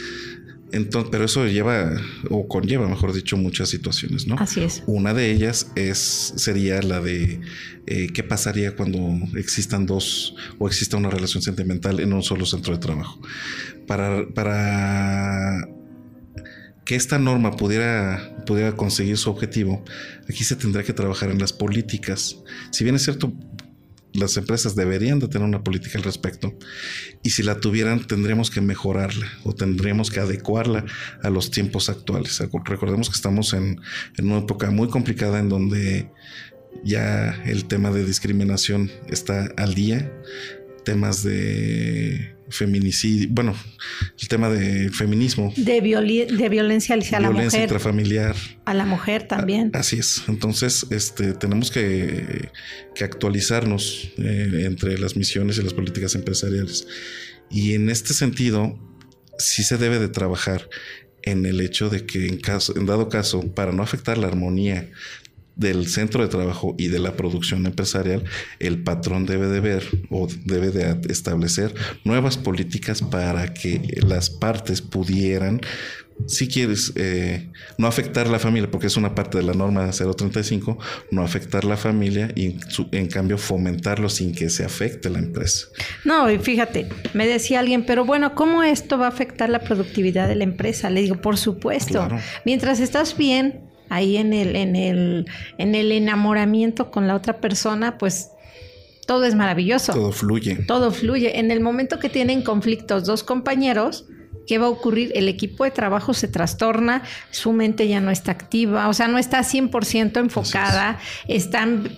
[0.75, 4.35] Entonces, pero eso lleva o conlleva, mejor dicho, muchas situaciones, ¿no?
[4.37, 4.83] Así es.
[4.87, 7.39] Una de ellas es sería la de
[7.87, 8.99] eh, qué pasaría cuando
[9.37, 13.21] existan dos o exista una relación sentimental en un solo centro de trabajo.
[13.87, 15.65] Para, para
[16.83, 19.81] que esta norma pudiera, pudiera conseguir su objetivo,
[20.29, 22.35] aquí se tendrá que trabajar en las políticas.
[22.71, 23.31] Si bien es cierto,
[24.15, 26.53] las empresas deberían de tener una política al respecto
[27.23, 30.85] y si la tuvieran tendríamos que mejorarla o tendríamos que adecuarla
[31.21, 32.41] a los tiempos actuales.
[32.65, 33.79] Recordemos que estamos en,
[34.17, 36.09] en una época muy complicada en donde
[36.83, 40.11] ya el tema de discriminación está al día,
[40.85, 43.55] temas de feminicidio, bueno,
[44.19, 45.51] el tema de feminismo.
[45.57, 47.33] De, de violencia hacia la mujer.
[47.33, 48.35] Violencia intrafamiliar.
[48.65, 49.71] A la mujer también.
[49.73, 50.23] así es.
[50.27, 52.49] Entonces, este, tenemos que,
[52.93, 56.87] que actualizarnos eh, entre las misiones y las políticas empresariales.
[57.49, 58.79] Y en este sentido,
[59.37, 60.69] sí se debe de trabajar
[61.23, 64.91] en el hecho de que en, caso, en dado caso, para no afectar la armonía
[65.55, 68.23] del centro de trabajo y de la producción empresarial,
[68.59, 74.81] el patrón debe de ver o debe de establecer nuevas políticas para que las partes
[74.81, 75.61] pudieran,
[76.27, 80.77] si quieres, eh, no afectar la familia, porque es una parte de la norma 035,
[81.11, 82.57] no afectar la familia y
[82.91, 85.67] en cambio fomentarlo sin que se afecte la empresa.
[86.05, 90.27] No, y fíjate, me decía alguien, pero bueno, ¿cómo esto va a afectar la productividad
[90.27, 90.89] de la empresa?
[90.89, 92.07] Le digo, por supuesto,
[92.45, 95.25] mientras estás bien, ahí en el, en el,
[95.57, 98.31] en el enamoramiento con la otra persona, pues
[99.05, 99.93] todo es maravilloso.
[99.93, 100.55] Todo fluye.
[100.67, 101.39] Todo fluye.
[101.39, 104.05] En el momento que tienen conflictos dos compañeros,
[104.47, 105.11] ¿qué va a ocurrir?
[105.15, 109.17] El equipo de trabajo se trastorna, su mente ya no está activa, o sea, no
[109.17, 111.89] está 100% enfocada, están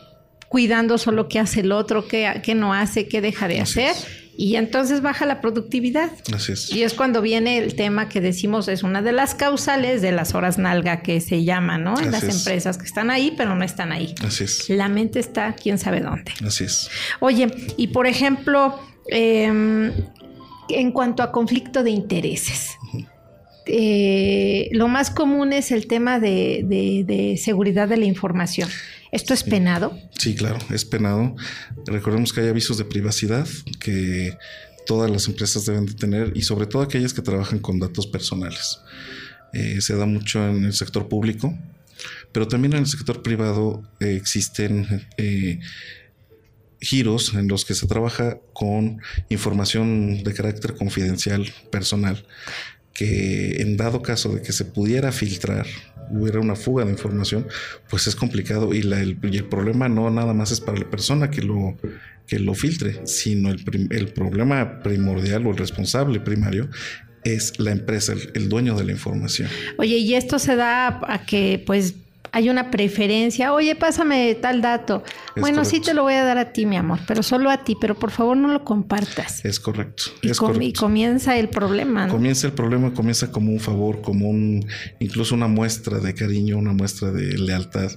[0.49, 3.95] cuidando solo qué hace el otro, qué, qué no hace, qué deja de hacer
[4.37, 6.11] y entonces baja la productividad.
[6.33, 6.71] Así es.
[6.71, 10.35] Y es cuando viene el tema que decimos es una de las causales de las
[10.35, 11.99] horas nalga que se llama, ¿no?
[11.99, 14.13] En las empresas que están ahí, pero no están ahí.
[14.23, 14.69] Así es.
[14.69, 16.31] La mente está quién sabe dónde.
[16.45, 16.87] Así es.
[17.19, 19.91] Oye, y por ejemplo, em,
[20.69, 22.77] en cuanto a conflicto de intereses.
[23.65, 28.69] Eh, lo más común es el tema de seguridad de la información.
[29.11, 29.97] ¿Esto es penado?
[30.17, 31.35] Sí, claro, es penado.
[31.85, 33.47] Recordemos que hay avisos de privacidad
[33.79, 34.37] que
[34.85, 38.79] todas las empresas deben de tener y sobre todo aquellas que trabajan con datos personales.
[39.53, 41.57] Eh, se da mucho en el sector público,
[42.31, 45.59] pero también en el sector privado eh, existen eh,
[46.79, 52.25] giros en los que se trabaja con información de carácter confidencial personal
[52.97, 55.67] que en dado caso de que se pudiera filtrar,
[56.09, 57.47] hubiera una fuga de información,
[57.89, 61.77] pues es complicado y, el, problema no nada más es para la persona que lo,
[62.25, 66.69] que lo filtre, sino el, el problema primordial o el responsable primario
[67.23, 69.49] es la empresa, el, dueño de la información.
[69.77, 71.95] Oye, y esto se da a que pues
[72.31, 75.03] hay una preferencia, oye, pásame tal dato.
[75.35, 77.75] bueno, sí te lo voy a dar a ti, mi amor, pero solo a ti,
[77.79, 79.43] pero por favor no lo compartas.
[79.45, 80.03] Es correcto.
[80.21, 82.07] Y, es y comienza el problema.
[82.07, 84.65] Comienza el problema, comienza como un favor, como un,
[84.99, 87.91] incluso una muestra de cariño, una muestra de lealtad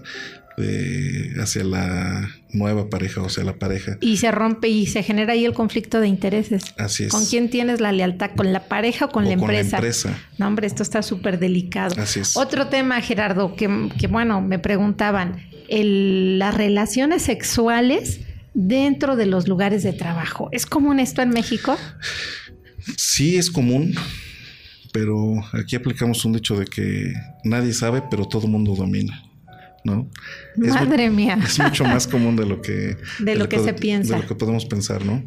[1.40, 3.96] hacia la nueva pareja o sea la pareja.
[4.00, 6.62] Y se rompe y se genera ahí el conflicto de intereses.
[6.76, 7.10] Así es.
[7.10, 8.30] ¿Con quién tienes la lealtad?
[8.36, 9.76] ¿Con la pareja o con, la, empresa?
[9.76, 10.18] con la empresa?
[10.38, 12.00] No, hombre, esto está súper delicado.
[12.00, 12.36] Así es.
[12.36, 18.20] Otro tema, Gerardo, que, que bueno, me preguntaban, el, las relaciones sexuales
[18.54, 20.48] dentro de los lugares de trabajo.
[20.52, 21.76] ¿Es común esto en México?
[22.96, 23.94] Sí, es común
[24.92, 27.12] pero aquí aplicamos un dicho de que
[27.44, 29.22] nadie sabe, pero todo el mundo domina.
[29.84, 30.08] ¿No?
[30.56, 31.38] Madre mía.
[31.42, 32.96] Es mucho más común de lo que...
[33.18, 34.14] de lo que se piensa.
[34.14, 35.22] De lo que podemos pensar, ¿no?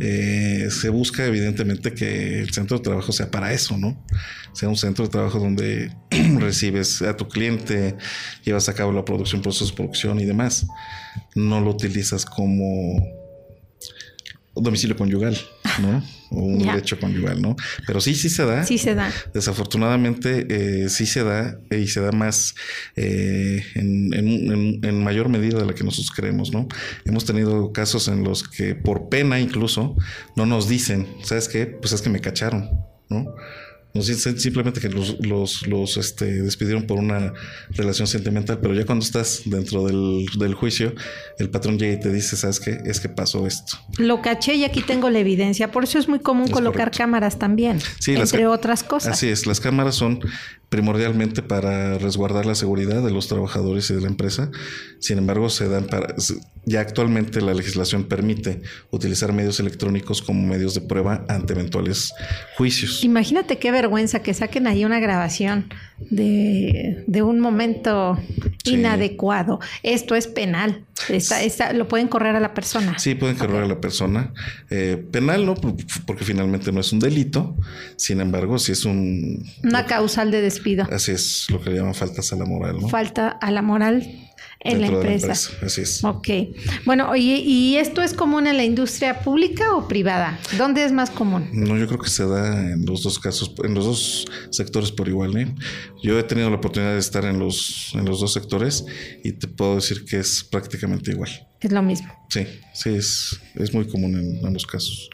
[0.00, 4.04] Eh, se busca evidentemente que el centro de trabajo sea para eso, ¿no?
[4.52, 5.92] Sea un centro de trabajo donde
[6.38, 7.96] recibes a tu cliente,
[8.44, 10.66] llevas a cabo la producción, procesos de producción y demás.
[11.34, 13.02] No lo utilizas como
[14.54, 15.38] domicilio conyugal,
[15.80, 16.02] ¿no?
[16.30, 17.56] O un derecho conyugal, ¿no?
[17.86, 18.64] Pero sí, sí se da.
[18.64, 19.12] Sí se da.
[19.32, 22.54] Desafortunadamente, eh, sí se da y se da más
[22.96, 26.68] eh, en, mayor medida de la que nosotros creemos, ¿no?
[27.04, 29.96] Hemos tenido casos en los que por pena incluso
[30.34, 31.66] no nos dicen, ¿sabes qué?
[31.66, 32.70] Pues es que me cacharon,
[33.08, 33.34] ¿no?
[34.02, 37.32] Simplemente que los, los, los este, despidieron por una
[37.70, 40.94] relación sentimental, pero ya cuando estás dentro del, del, juicio,
[41.38, 42.78] el patrón llega y te dice, ¿sabes qué?
[42.84, 43.78] Es que pasó esto.
[43.98, 45.70] Lo caché y aquí tengo la evidencia.
[45.70, 49.14] Por eso es muy común colocar cámaras también, entre otras cosas.
[49.14, 50.20] Así es, las cámaras son
[50.68, 54.50] primordialmente para resguardar la seguridad de los trabajadores y de la empresa.
[54.98, 56.14] Sin embargo, se dan para
[56.68, 58.60] ya actualmente la legislación permite
[58.90, 62.12] utilizar medios electrónicos como medios de prueba ante eventuales
[62.56, 63.04] juicios.
[63.04, 65.68] Imagínate qué vergüenza que saquen ahí una grabación
[65.98, 68.18] de, de un momento
[68.64, 69.60] inadecuado.
[69.82, 70.84] Esto es penal.
[71.08, 72.98] Está, está, lo pueden correr a la persona.
[72.98, 74.32] Sí, pueden correr a la persona.
[74.70, 75.54] Eh, penal no,
[76.06, 77.56] porque finalmente no es un delito.
[77.96, 79.44] Sin embargo, sí es un...
[79.62, 80.86] Una causal de despido.
[80.90, 82.80] Así es lo que le llaman faltas a la moral.
[82.80, 82.88] ¿no?
[82.88, 84.25] Falta a la moral
[84.60, 85.50] en la empresa.
[85.62, 86.02] Así es.
[86.04, 86.28] Ok.
[86.84, 90.38] Bueno, ¿y, ¿y, esto es común en la industria pública o privada?
[90.56, 91.48] ¿Dónde es más común?
[91.52, 95.08] No, yo creo que se da en los dos casos, en los dos sectores por
[95.08, 95.36] igual.
[95.36, 95.54] ¿eh?
[96.02, 98.84] Yo he tenido la oportunidad de estar en los, en los dos sectores
[99.22, 101.30] y te puedo decir que es prácticamente igual.
[101.60, 102.12] Es lo mismo.
[102.28, 105.10] Sí, sí, es, es muy común en ambos casos.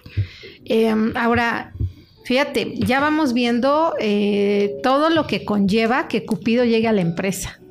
[0.64, 1.72] Eh, ahora,
[2.24, 7.61] fíjate, ya vamos viendo eh, todo lo que conlleva que Cupido llegue a la empresa.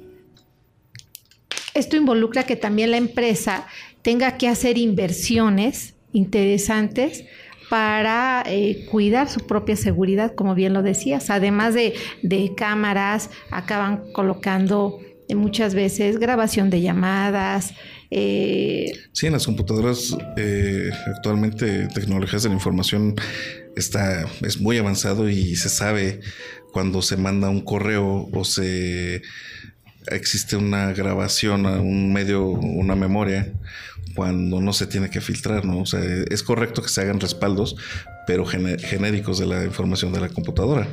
[1.74, 3.67] Esto involucra que también la empresa
[4.01, 7.26] tenga que hacer inversiones interesantes
[7.69, 11.30] para eh, cuidar su propia seguridad, como bien lo decías.
[11.30, 14.99] Además de, de cámaras, acaban colocando
[15.30, 17.74] eh, muchas veces grabación de llamadas.
[18.09, 18.91] Eh...
[19.13, 20.17] Sí, en las computadoras
[21.15, 23.15] actualmente tecnologías de la información
[23.78, 26.19] está, es muy avanzado y se sabe
[26.74, 29.22] cuando se manda un correo o se
[30.07, 33.51] existe una grabación a un medio, una memoria,
[34.15, 35.81] cuando no se tiene que filtrar, ¿no?
[35.81, 37.75] O sea, es correcto que se hagan respaldos,
[38.32, 40.88] pero genéricos de la información de la computadora,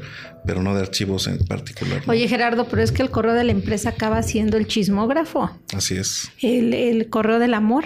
[0.44, 2.02] pero no de archivos en particular.
[2.04, 2.12] ¿no?
[2.12, 5.48] Oye, Gerardo, pero es que el correo de la empresa acaba siendo el chismógrafo.
[5.72, 6.32] Así es.
[6.42, 7.84] El, el correo del amor.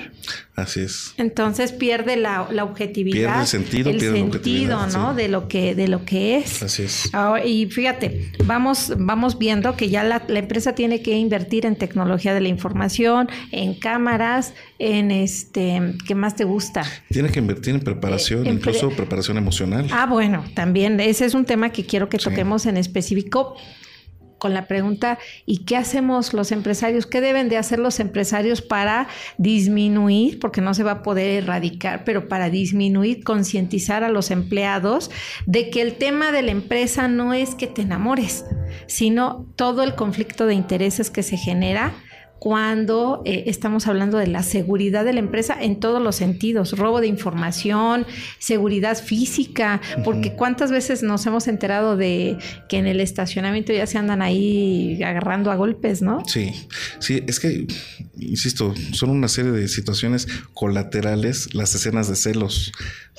[0.56, 1.12] Así es.
[1.18, 3.14] Entonces pierde la, la objetividad.
[3.14, 5.10] Pierde el sentido, el pierde sentido, la ¿no?
[5.10, 5.16] sí.
[5.16, 6.62] De lo que, de lo que es.
[6.62, 7.12] Así es.
[7.14, 11.76] Ahora, y fíjate, vamos, vamos viendo que ya la, la, empresa tiene que invertir en
[11.76, 14.54] tecnología de la información, en cámaras,
[14.84, 16.82] en este, ¿qué más te gusta?
[17.08, 19.86] Tiene que invertir en preparación, Eh, en incluso pre- preparación emocional.
[19.92, 23.54] Ah, bueno, también ese es un tema que quiero que toquemos en específico
[24.38, 27.06] con la pregunta ¿y qué hacemos los empresarios?
[27.06, 29.06] ¿Qué deben de hacer los empresarios para
[29.38, 35.12] disminuir, porque no se va a poder erradicar, pero para disminuir, concientizar a los empleados
[35.46, 38.44] de que el tema de la empresa no es que te enamores,
[38.88, 41.92] sino todo el conflicto de intereses que se genera
[42.46, 47.00] cuando eh, estamos hablando de la seguridad de la empresa en todos los sentidos, robo
[47.00, 48.04] de información,
[48.40, 52.36] seguridad física, porque cuántas veces nos hemos enterado de
[52.68, 56.24] que en el estacionamiento ya se andan ahí agarrando a golpes, ¿no?
[56.26, 56.50] Sí,
[56.98, 57.64] sí, es que,
[58.18, 62.72] insisto, son una serie de situaciones colaterales, las escenas de celos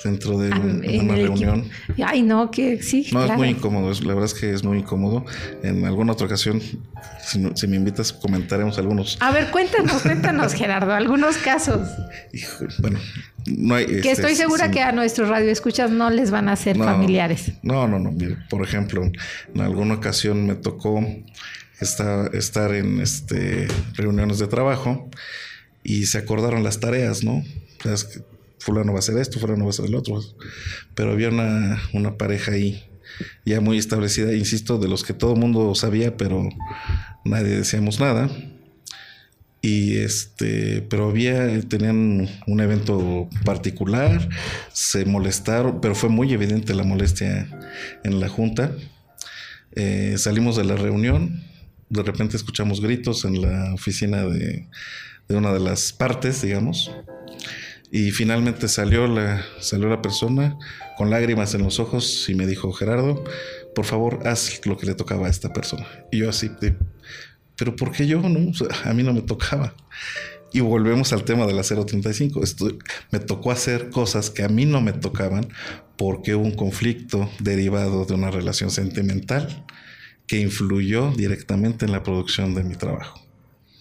[0.04, 1.70] dentro de un- Ah, En una reunión.
[1.88, 2.06] equipo.
[2.06, 3.06] Ay, no, que sí.
[3.10, 3.38] No, es claro.
[3.38, 5.24] muy incómodo, es- la verdad es que es muy incómodo.
[5.62, 6.60] En alguna otra ocasión,
[7.26, 9.13] si, si me invitas, comentaremos algunos.
[9.20, 11.88] A ver, cuéntanos, cuéntanos, Gerardo, algunos casos.
[12.32, 12.98] Hijo, bueno,
[13.46, 13.86] no hay...
[13.86, 16.84] Que este, estoy segura que a nuestros radioescuchas no les van a ser No.
[16.84, 17.52] familiares.
[17.62, 18.10] No, no, no.
[18.12, 19.02] Mire, por ejemplo,
[19.54, 21.00] en alguna ocasión me tocó
[21.80, 25.08] estar, estar en este, reuniones de trabajo
[25.82, 27.36] y se acordaron las tareas, ¿no?
[27.36, 28.20] O sea, es que
[28.58, 30.20] fulano va a hacer esto, fulano va a hacer el otro.
[30.94, 32.82] Pero había una, una pareja ahí
[33.44, 36.48] ya muy establecida, insisto, de los que todo el mundo sabía, pero
[37.24, 38.28] nadie decíamos nada.
[39.64, 44.28] Y este, pero había, tenían un evento particular,
[44.74, 47.48] se molestaron, pero fue muy evidente la molestia
[48.04, 48.72] en la junta.
[49.74, 51.42] Eh, salimos de la reunión,
[51.88, 54.68] de repente escuchamos gritos en la oficina de,
[55.28, 56.90] de una de las partes, digamos.
[57.90, 60.58] Y finalmente salió la, salió la persona
[60.98, 63.24] con lágrimas en los ojos y me dijo, Gerardo,
[63.74, 65.86] por favor, haz lo que le tocaba a esta persona.
[66.12, 66.76] Y yo así, de,
[67.56, 68.20] pero ¿por qué yo?
[68.20, 68.52] No?
[68.84, 69.74] A mí no me tocaba.
[70.52, 72.42] Y volvemos al tema de la 035.
[72.42, 72.68] Esto,
[73.10, 75.48] me tocó hacer cosas que a mí no me tocaban
[75.96, 79.64] porque hubo un conflicto derivado de una relación sentimental
[80.26, 83.23] que influyó directamente en la producción de mi trabajo.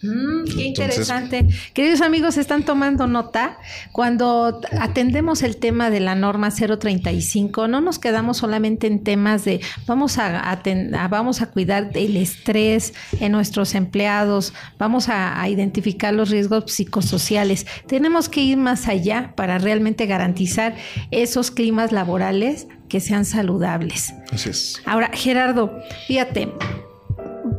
[0.04, 1.48] Mm, qué Entonces- interesante.
[1.74, 3.58] Queridos amigos, están tomando nota.
[3.92, 9.62] Cuando atendemos el tema de la norma 035, no nos quedamos solamente en temas de
[9.88, 16.14] vamos a, a- vamos a cuidar del estrés en nuestros empleados, vamos a, a identificar
[16.14, 17.66] los riesgos psicosociales.
[17.88, 20.76] Tenemos que ir más allá para realmente garantizar
[21.12, 24.14] esos climas laborales que sean saludables.
[24.32, 24.82] Así es.
[24.86, 26.52] Ahora, Gerardo, fíjate,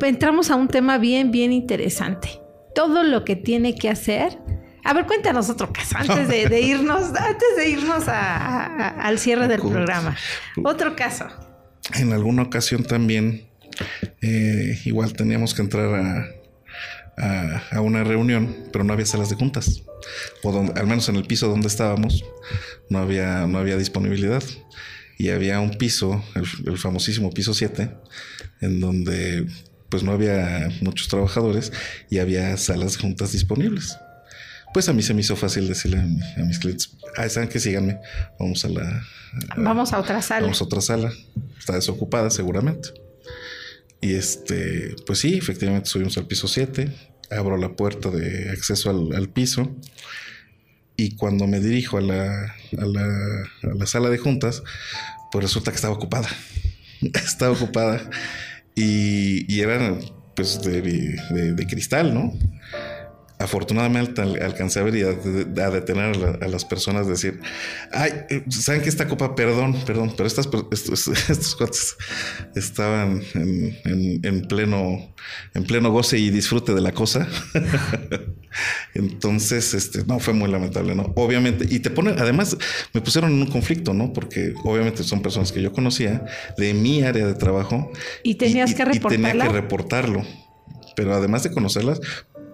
[0.01, 2.29] entramos a un tema bien, bien interesante.
[2.73, 4.37] Todo lo que tiene que hacer.
[4.83, 9.17] A ver, cuéntanos otro caso antes de, de irnos, antes de irnos a- a- al
[9.19, 10.15] cierre del programa.
[10.63, 11.25] Otro caso.
[11.95, 13.47] En alguna ocasión también,
[14.21, 16.27] eh, igual teníamos que entrar
[17.71, 19.83] a una reunión, pero no había salas de juntas.
[20.43, 22.23] O donde- al menos en el piso donde estábamos,
[22.89, 24.43] no había, no había disponibilidad.
[25.17, 27.89] Y había un piso, el, el famosísimo piso 7,
[28.61, 29.47] en donde
[29.95, 31.71] pues no había muchos trabajadores
[32.09, 33.97] y había salas de juntas disponibles.
[34.73, 37.47] Pues a mí se me hizo fácil decirle a, mi- a mis clientes, ah, saben
[37.47, 37.97] que síganme,
[38.37, 39.03] vamos a la,
[39.55, 40.41] Vamos a otra sala.
[40.41, 41.13] Vamos a otra sala.
[41.57, 42.89] Está desocupada seguramente.
[44.01, 46.91] Y este, pues sí, efectivamente subimos al piso 7.
[47.31, 49.73] Abro la puerta de acceso al, al piso.
[50.97, 52.43] Y cuando me dirijo a la,
[52.77, 53.05] a la,
[53.63, 54.61] a la sala de juntas,
[55.31, 56.27] pues resulta que estaba ocupada.
[57.13, 58.09] estaba ocupada.
[58.75, 59.95] Y, y era
[60.35, 62.33] pues de, de- de cristal, ¿no?
[63.37, 67.41] Afortunadamente al- alcancé a ver y a, a detener a, la- a las personas, decir,
[67.91, 71.97] ay, eh, saben que esta copa, perdón, perdón, pero estas, estos, estos cuates
[72.55, 75.13] estaban en, en- en pleno,
[75.53, 77.27] en pleno goce y disfrute de la cosa.
[78.93, 81.11] Entonces, este, no, fue muy lamentable, ¿no?
[81.15, 82.55] Obviamente, y te ponen, además,
[82.93, 84.13] me pusieron en un conflicto, ¿no?
[84.13, 86.23] Porque obviamente son personas que yo conocía
[86.57, 87.91] de mi área de trabajo.
[88.23, 90.23] Y tenías que Y tenía que reportarlo.
[90.95, 91.99] Pero además de conocerlas,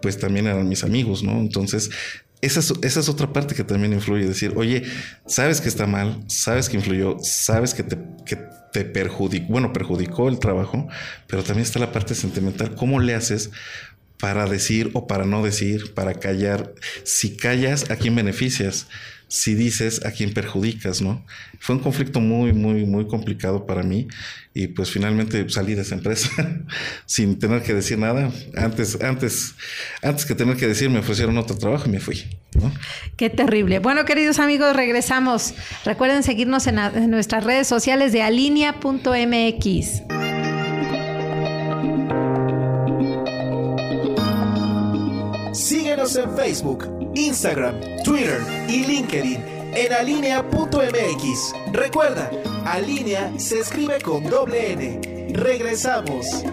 [0.01, 1.39] pues también eran mis amigos, ¿no?
[1.39, 1.91] Entonces,
[2.41, 4.25] esa es, otra parte que también influye.
[4.25, 4.83] Decir, oye,
[5.27, 8.37] sabes que está mal, sabes que influyó, sabes que te, que
[8.73, 10.87] te perjudicó, bueno, perjudicó el trabajo,
[11.27, 12.75] pero también está la parte sentimental.
[12.75, 13.51] ¿Cómo le haces
[14.19, 16.73] para decir o para no decir, para callar?
[17.03, 18.87] Si callas, ¿a quién beneficias?
[19.31, 21.01] Si dices, ¿a quién perjudicas?
[21.01, 21.25] ¿No?
[21.57, 24.09] Fue un conflicto muy, muy, muy complicado para mí
[24.53, 26.29] y pues finalmente salí de esa empresa
[27.05, 28.29] sin tener que decir nada.
[28.57, 29.55] Antes, antes,
[30.01, 32.25] antes que tener que decir, me ofrecieron otro trabajo y me fui.
[32.55, 32.73] ¿no?
[33.15, 33.79] Qué terrible.
[33.79, 35.53] Bueno, queridos amigos, regresamos.
[35.85, 40.01] Recuerden seguirnos en nuestras redes sociales de alinea.mx.
[45.53, 49.43] Síguenos en Facebook, Instagram, Twitter y LinkedIn
[49.73, 51.53] en alinea.mx.
[51.71, 52.29] Recuerda,
[52.65, 55.33] Alinea se escribe con doble N.
[55.33, 56.43] Regresamos.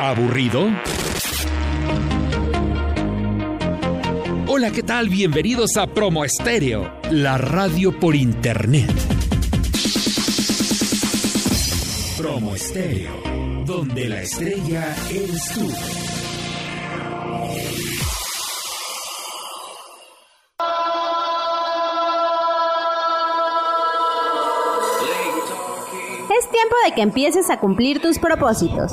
[0.00, 0.70] ¿Aburrido?
[4.58, 5.08] Hola, ¿qué tal?
[5.08, 8.90] Bienvenidos a Promo Estéreo, la radio por internet.
[12.16, 13.12] Promo Estéreo,
[13.64, 15.70] donde la estrella eres tú.
[26.36, 28.90] Es tiempo de que empieces a cumplir tus propósitos.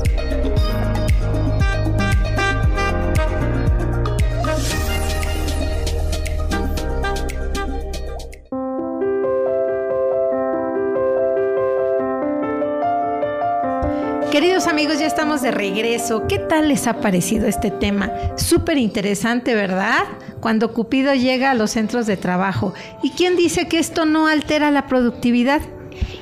[14.32, 16.26] Queridos amigos, ya estamos de regreso.
[16.28, 18.10] ¿Qué tal les ha parecido este tema?
[18.38, 20.04] Súper interesante, ¿verdad?
[20.40, 22.74] Cuando Cupido llega a los centros de trabajo.
[23.04, 25.62] ¿Y quién dice que esto no altera la productividad?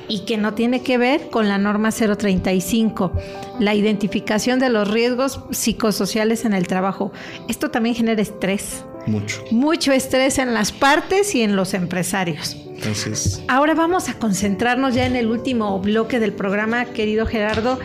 [0.08, 3.12] Y que no tiene que ver con la norma 035,
[3.60, 7.12] la identificación de los riesgos psicosociales en el trabajo.
[7.46, 9.44] Esto también genera estrés, Mucho.
[9.52, 12.56] mucho estrés en las partes y en los empresarios.
[12.88, 13.42] Así es.
[13.48, 17.78] Ahora vamos a concentrarnos ya en el último bloque del programa, querido Gerardo,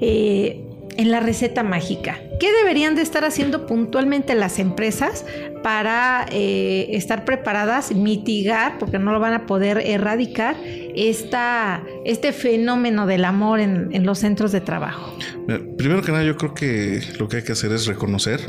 [0.00, 0.64] eh,
[0.96, 2.20] en la receta mágica.
[2.40, 5.24] ¿Qué deberían de estar haciendo puntualmente las empresas
[5.62, 10.56] para eh, estar preparadas, mitigar, porque no lo van a poder erradicar,
[10.94, 15.16] esta, este fenómeno del amor en, en los centros de trabajo?
[15.46, 18.40] Mira, Primero que nada, yo creo que lo que hay que hacer es reconocer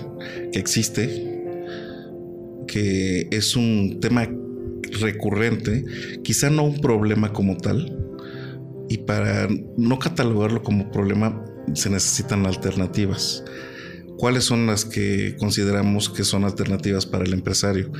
[0.51, 1.43] que existe,
[2.67, 4.27] que es un tema
[4.99, 5.85] recurrente,
[6.23, 7.95] quizá no un problema como tal,
[8.89, 13.43] y para no catalogarlo como problema se necesitan alternativas.
[14.17, 17.91] ¿Cuáles son las que consideramos que son alternativas para el empresario?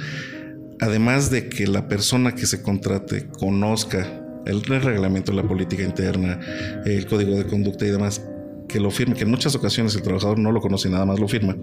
[0.82, 6.40] Además de que la persona que se contrate conozca el reglamento, la política interna,
[6.86, 8.26] el código de conducta y demás,
[8.68, 11.20] que lo firme, que en muchas ocasiones el trabajador no lo conoce y nada más
[11.20, 11.56] lo firma.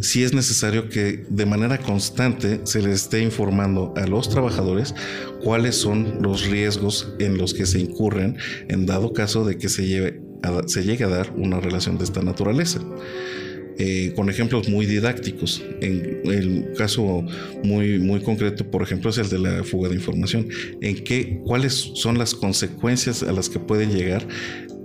[0.00, 4.94] Sí es necesario que de manera constante se les esté informando a los trabajadores
[5.42, 8.36] cuáles son los riesgos en los que se incurren
[8.68, 12.04] en dado caso de que se, lleve a- se llegue a dar una relación de
[12.04, 12.80] esta naturaleza.
[13.80, 15.62] Eh, con ejemplos muy didácticos.
[15.80, 17.24] En el caso
[17.62, 20.48] muy, muy concreto, por ejemplo, es el de la fuga de información.
[20.80, 24.26] ¿En qué, cuáles son las consecuencias a las que puede llegar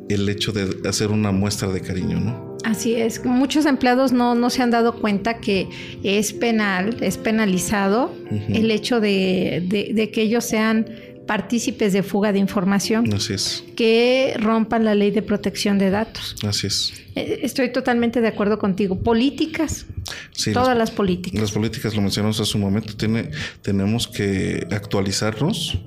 [0.10, 2.53] el hecho de hacer una muestra de cariño, ¿no?
[2.64, 5.68] Así es, muchos empleados no, no se han dado cuenta que
[6.04, 8.14] es penal, es penalizado
[8.50, 10.86] el hecho de, de- de que ellos sean
[11.28, 16.36] partícipes de fuga de información, Así es, que rompan la ley de protección de datos.
[16.46, 16.94] así es.
[17.16, 19.00] Eh, Estoy totalmente de acuerdo contigo.
[19.00, 19.86] Políticas,
[20.34, 21.40] Sí, todas las políticas.
[21.40, 23.30] Las políticas, lo mencionamos hace un momento, tiene,
[23.62, 25.78] tenemos que actualizarnos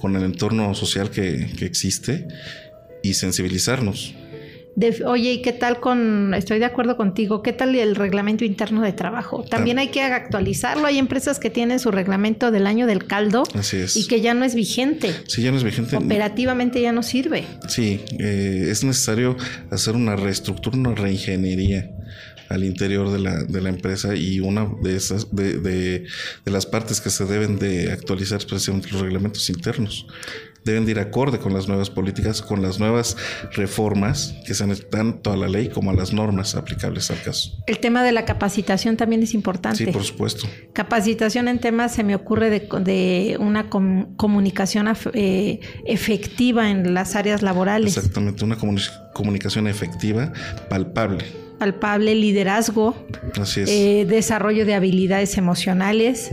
[0.00, 2.26] con el entorno social que, que existe
[3.04, 4.14] y sensibilizarnos.
[4.76, 8.82] De- oye, ¿y qué tal con, estoy de acuerdo contigo, qué tal el reglamento interno
[8.82, 9.44] de trabajo?
[9.44, 10.86] También hay que actualizarlo.
[10.86, 13.96] Hay empresas que tienen su reglamento del año del caldo Así es.
[13.96, 15.12] y que ya no es vigente.
[15.26, 17.44] Si ya no es vigente, Operativamente ya no sirve.
[17.68, 19.36] Sí, eh, es necesario
[19.70, 21.90] hacer una reestructura, una reingeniería
[22.48, 26.04] al interior de la, de la empresa y una de esas de, de-
[26.44, 30.06] de las partes que se deben de actualizar es precisamente los reglamentos internos.
[30.64, 33.16] Deben de ir acorde con las nuevas políticas, con las nuevas
[33.52, 37.52] reformas que se necesitan tanto a la ley como a las normas aplicables al caso.
[37.66, 39.78] El tema de la capacitación también es importante.
[39.78, 40.46] Sí, por supuesto.
[40.72, 47.16] Capacitación en temas se me ocurre de, de una com- comunicación eh, efectiva en las
[47.16, 50.32] áreas laborales, Exactamente, una comuni- comunicación efectiva,
[50.68, 51.24] palpable.
[51.60, 52.96] Palpable, liderazgo,
[53.40, 53.68] Así es.
[53.70, 56.30] eh, desarrollo de habilidades emocionales,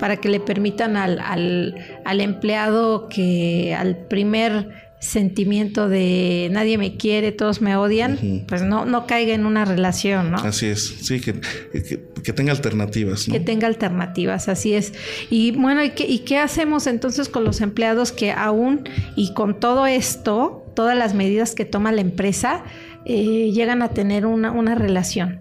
[0.00, 1.74] para que le permitan al, al-
[2.04, 8.84] al empleado que al primer sentimiento de nadie me quiere, todos me odian, pues no,
[8.84, 10.38] no caiga en una relación, ¿no?
[10.38, 11.34] Así es, sí, que,
[11.72, 13.32] que- que tenga alternativas, ¿no?
[13.34, 14.92] Que tenga alternativas, así es.
[15.30, 19.58] Y bueno, ¿y qué, y qué hacemos entonces con los empleados que aún y con
[19.58, 22.62] todo esto, todas las medidas que toma la empresa,
[23.04, 25.40] eh, llegan a tener una, una relación?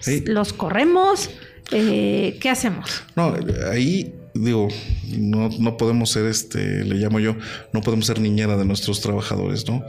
[0.00, 0.22] Sí.
[0.26, 1.30] ¿Los corremos?
[1.72, 3.02] Eh, ¿Qué hacemos?
[3.16, 3.34] No,
[3.70, 4.68] ahí digo,
[5.16, 7.36] no, no podemos ser, este, le llamo yo,
[7.72, 9.82] no podemos ser niñera de nuestros trabajadores, ¿no?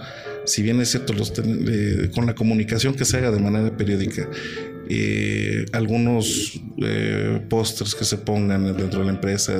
[0.46, 3.76] Si bien es cierto, los ten- eh, con la comunicación que se haga de manera
[3.76, 4.30] periódica,
[4.90, 9.54] eh, algunos eh, pósters que se pongan dentro de la empresa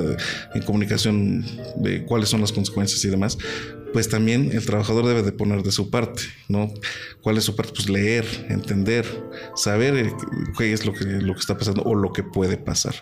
[0.54, 1.44] en comunicación
[1.76, 3.36] de cuáles son las consecuencias y demás,
[3.92, 6.72] pues también el trabajador debe de poner de su parte, ¿no?
[7.20, 7.72] ¿Cuál es su parte?
[7.74, 9.06] Pues leer, entender,
[9.56, 10.12] saber
[10.56, 12.94] qué es lo que, lo que está pasando o lo que puede pasar.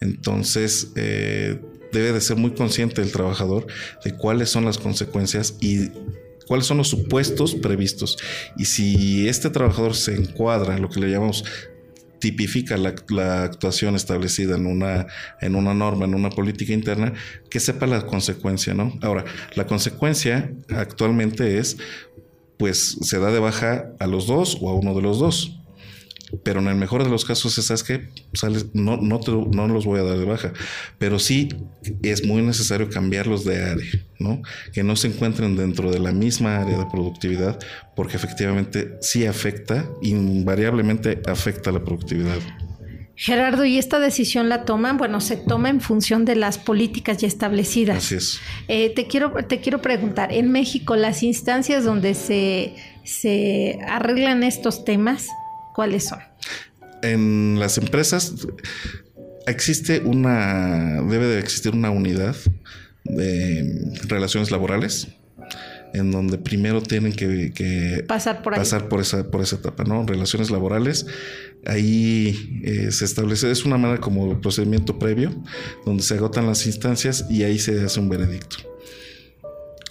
[0.00, 1.60] Entonces, eh,
[1.92, 3.66] debe de ser muy consciente el trabajador
[4.04, 5.90] de cuáles son las consecuencias y
[6.46, 8.18] cuáles son los supuestos previstos.
[8.56, 11.44] Y si este trabajador se encuadra en lo que le llamamos
[12.22, 15.08] tipifica la, la actuación establecida en una,
[15.40, 17.14] en una norma, en una política interna,
[17.50, 18.96] que sepa la consecuencia, ¿no?
[19.02, 19.24] Ahora,
[19.56, 21.78] la consecuencia actualmente es,
[22.58, 25.61] pues se da de baja a los dos o a uno de los dos.
[26.44, 28.08] Pero en el mejor de los casos, ¿sabes qué?
[28.32, 30.52] Sales, no, no, te- no los voy a dar de baja.
[30.98, 31.48] Pero sí
[32.02, 34.40] es muy necesario cambiarlos de área, ¿no?
[34.72, 37.58] Que no se encuentren dentro de la misma área de productividad,
[37.94, 42.38] porque efectivamente sí afecta, invariablemente afecta la productividad.
[43.14, 44.96] Gerardo, ¿y esta decisión la toman?
[44.96, 47.98] Bueno, se toma en función de las políticas ya establecidas.
[47.98, 48.40] Así es.
[48.68, 52.74] Eh, te, quiero, te quiero preguntar, en México, las instancias donde se,
[53.04, 55.28] se arreglan estos temas,
[55.74, 56.18] ¿cuáles son?
[57.02, 58.34] En las empresas
[59.46, 62.36] existe una, debe de existir una unidad
[63.04, 65.08] de relaciones laborales
[65.94, 70.06] en donde primero tienen que, que pasar por pasar por esa, por esa etapa, ¿no?
[70.06, 71.06] Relaciones laborales,
[71.66, 75.34] ahí eh, se establece, es una manera como procedimiento previo,
[75.84, 78.71] donde se agotan las instancias y ahí se hace un veredicto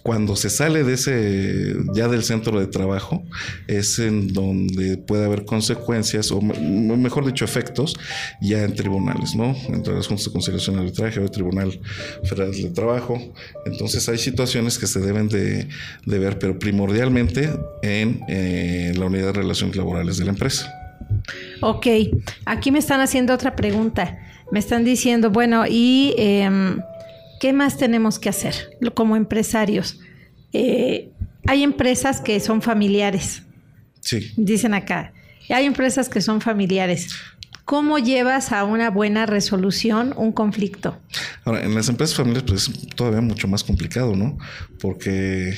[0.04, 3.24] cuando se sale de ese ya del centro de trabajo
[3.68, 7.96] es en donde puede haber consecuencias o mejor dicho efectos
[8.42, 9.56] ya en tribunales, ¿no?
[9.70, 11.80] Entre las juntas de conciliación y arbitraje o el Tribunal
[12.24, 13.20] Federal de Trabajo.
[13.66, 15.68] Entonces hay situaciones que se deben de,
[16.06, 17.50] ver, pero primordialmente
[17.82, 20.72] en eh, la unidad de relaciones laborales de la empresa.
[21.62, 21.88] Ok,
[22.46, 24.18] aquí me están haciendo otra pregunta.
[24.52, 26.82] Me están diciendo, bueno, y em,
[27.42, 30.00] ¿Qué más tenemos que hacer como empresarios?
[30.54, 31.10] Eh,
[31.48, 33.42] hay empresas que son familiares.
[34.00, 34.32] Sí.
[34.38, 35.12] Dicen acá.
[35.50, 37.08] Hay empresas que son familiares.
[37.66, 41.02] ¿Cómo llevas a una buena resolución un conflicto?
[41.44, 44.38] Ahora, en las empresas familiares, pues es todavía mucho más complicado, ¿no?
[44.80, 45.58] Porque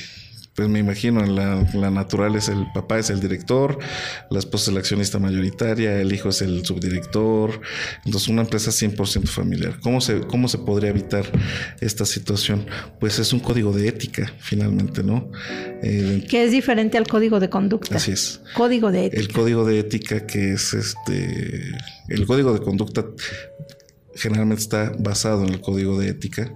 [0.54, 3.78] pues me imagino, la, la natural es el papá es el director,
[4.30, 7.60] la esposa es la accionista mayoritaria, el hijo es el subdirector,
[8.04, 9.80] entonces una empresa 100% familiar.
[9.80, 11.24] ¿Cómo se, ¿Cómo se podría evitar
[11.80, 12.66] esta situación?
[13.00, 15.30] Pues es un código de ética, finalmente, ¿no?
[15.82, 17.96] Eh, que es diferente al código de conducta.
[17.96, 18.40] Así es.
[18.54, 19.20] Código de ética.
[19.20, 21.72] El código de ética que es este,
[22.08, 23.04] el código de conducta
[24.14, 26.52] generalmente está basado en el código de ética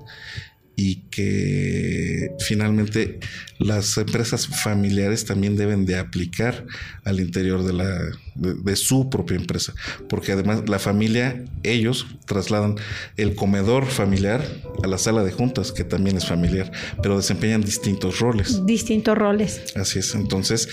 [0.78, 3.18] y que finalmente
[3.58, 6.66] las empresas familiares también deben de aplicar
[7.02, 7.98] al interior de, la,
[8.36, 9.74] de, su propia empresa,
[10.08, 12.76] porque además la familia, ellos trasladan
[13.16, 14.46] el comedor familiar
[14.84, 16.70] a la sala de juntas, que también es familiar,
[17.02, 18.64] pero desempeñan distintos roles.
[18.64, 19.60] Distintos roles.
[19.74, 20.68] Así es, entonces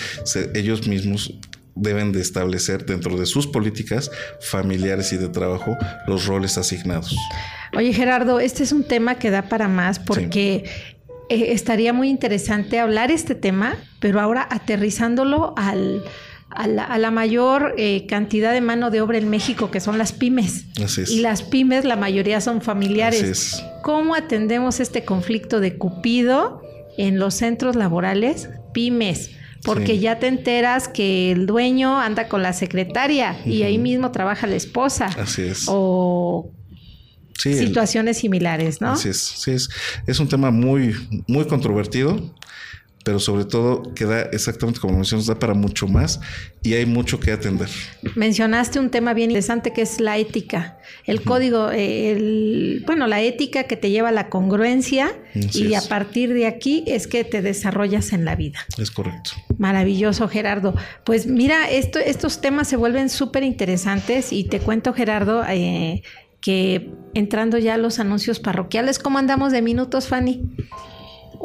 [0.53, 1.33] ellos mismos
[1.75, 4.09] deben de establecer dentro de sus políticas
[4.39, 7.15] familiares y de trabajo los roles asignados.
[7.75, 10.63] Oye Gerardo, este es un tema que da para más porque
[11.29, 16.03] eh, estaría muy interesante hablar este tema, pero ahora aterrizándolo al,
[16.49, 20.65] a, la, mayor eh, cantidad de mano de obra en México, que son las pymes.
[20.81, 21.11] Así es.
[21.11, 23.21] Y las pymes, la mayoría son familiares.
[23.21, 23.63] Así es.
[23.83, 26.61] ¿Cómo atendemos este conflicto de Cupido
[26.97, 28.49] en los centros laborales?
[28.73, 29.34] Pymes
[29.65, 34.47] porque ya te enteras que el dueño anda con la secretaria y ahí mismo trabaja
[34.47, 35.07] la esposa.
[35.17, 35.65] Así es.
[35.67, 36.51] O
[37.37, 38.91] situaciones similares, ¿no?
[38.91, 39.69] Así es, sí es.
[40.07, 40.95] Es un tema muy,
[41.27, 42.33] muy controvertido,
[43.05, 46.19] pero sobre todo queda exactamente como mencionas, da para mucho más
[46.63, 47.69] y hay mucho que atender.
[48.15, 53.65] Mencionaste un tema bien interesante que es la ética, el código, el, bueno, la ética
[53.65, 58.11] que te lleva a la congruencia y a partir de aquí es que te desarrollas
[58.11, 58.57] en la vida.
[58.79, 59.33] Es correcto.
[59.59, 60.73] Maravilloso, Gerardo.
[61.03, 66.01] Pues mira, esto, estos temas se vuelven súper interesantes y te cuento, Gerardo, eh,
[66.41, 70.41] que entrando ya a los anuncios parroquiales, ¿cómo andamos de minutos, Fanny?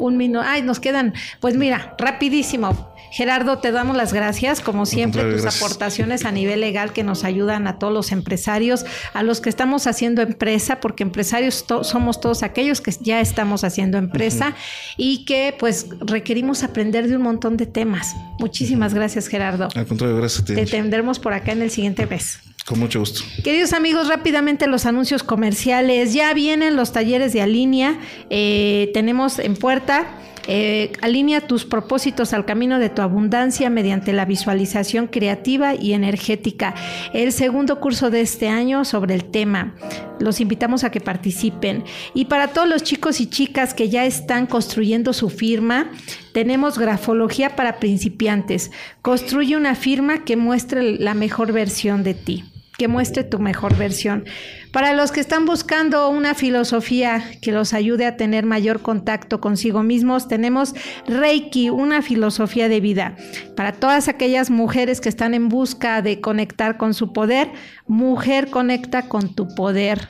[0.01, 0.43] Un minuto.
[0.45, 1.13] Ay, nos quedan.
[1.39, 2.91] Pues mira, rapidísimo.
[3.11, 7.67] Gerardo, te damos las gracias, como siempre, tus aportaciones a nivel legal que nos ayudan
[7.67, 12.79] a todos los empresarios, a los que estamos haciendo empresa, porque empresarios somos todos aquellos
[12.79, 14.55] que ya estamos haciendo empresa
[14.95, 18.15] y que pues requerimos aprender de un montón de temas.
[18.39, 19.67] Muchísimas gracias, Gerardo.
[19.75, 20.55] Al contrario, gracias a ti.
[20.55, 22.39] Te tendremos por acá en el siguiente mes.
[22.65, 23.21] Con mucho gusto.
[23.43, 26.13] Queridos amigos, rápidamente los anuncios comerciales.
[26.13, 27.99] Ya vienen los talleres de Alinea.
[28.29, 30.07] Eh, tenemos en puerta.
[30.47, 36.73] Eh, alinea tus propósitos al camino de tu abundancia mediante la visualización creativa y energética.
[37.13, 39.75] El segundo curso de este año sobre el tema.
[40.19, 41.83] Los invitamos a que participen.
[42.13, 45.91] Y para todos los chicos y chicas que ya están construyendo su firma,
[46.33, 48.71] tenemos grafología para principiantes.
[49.01, 52.50] Construye una firma que muestre la mejor versión de ti
[52.81, 54.25] que muestre tu mejor versión.
[54.71, 59.83] Para los que están buscando una filosofía que los ayude a tener mayor contacto consigo
[59.83, 60.73] mismos, tenemos
[61.05, 63.15] Reiki, una filosofía de vida.
[63.55, 67.51] Para todas aquellas mujeres que están en busca de conectar con su poder,
[67.85, 70.09] mujer conecta con tu poder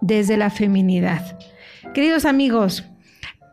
[0.00, 1.38] desde la feminidad.
[1.94, 2.82] Queridos amigos,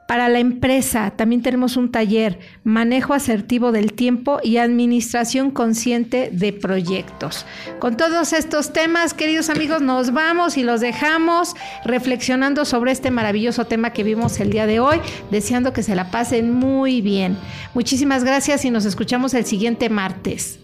[0.08, 6.54] para la empresa también tenemos un taller, manejo asertivo del tiempo y administración consciente de
[6.54, 7.46] proyectos.
[7.80, 13.66] Con todos estos temas, queridos amigos, nos vamos y los dejamos reflexionando sobre este maravilloso
[13.66, 15.00] tema que vimos el día de hoy,
[15.30, 17.38] deseando que se la pasen muy bien.
[17.74, 20.60] Muchísimas gracias y nos escuchamos el siguiente martes.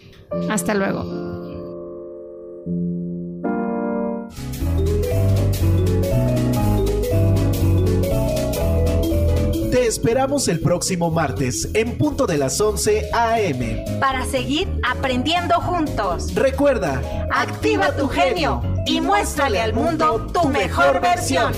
[0.49, 1.42] Hasta luego.
[9.93, 13.85] esperamos el próximo martes en punto de las 11 a.m.
[13.99, 16.33] para seguir aprendiendo juntos.
[16.33, 21.53] Recuerda, activa, tu genio y muéstrale al mundo tu mejor versión.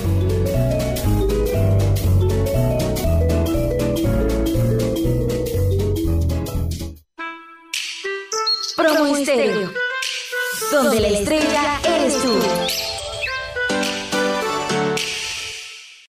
[8.76, 9.06] Promo
[10.72, 12.85] donde la estrella eres tú.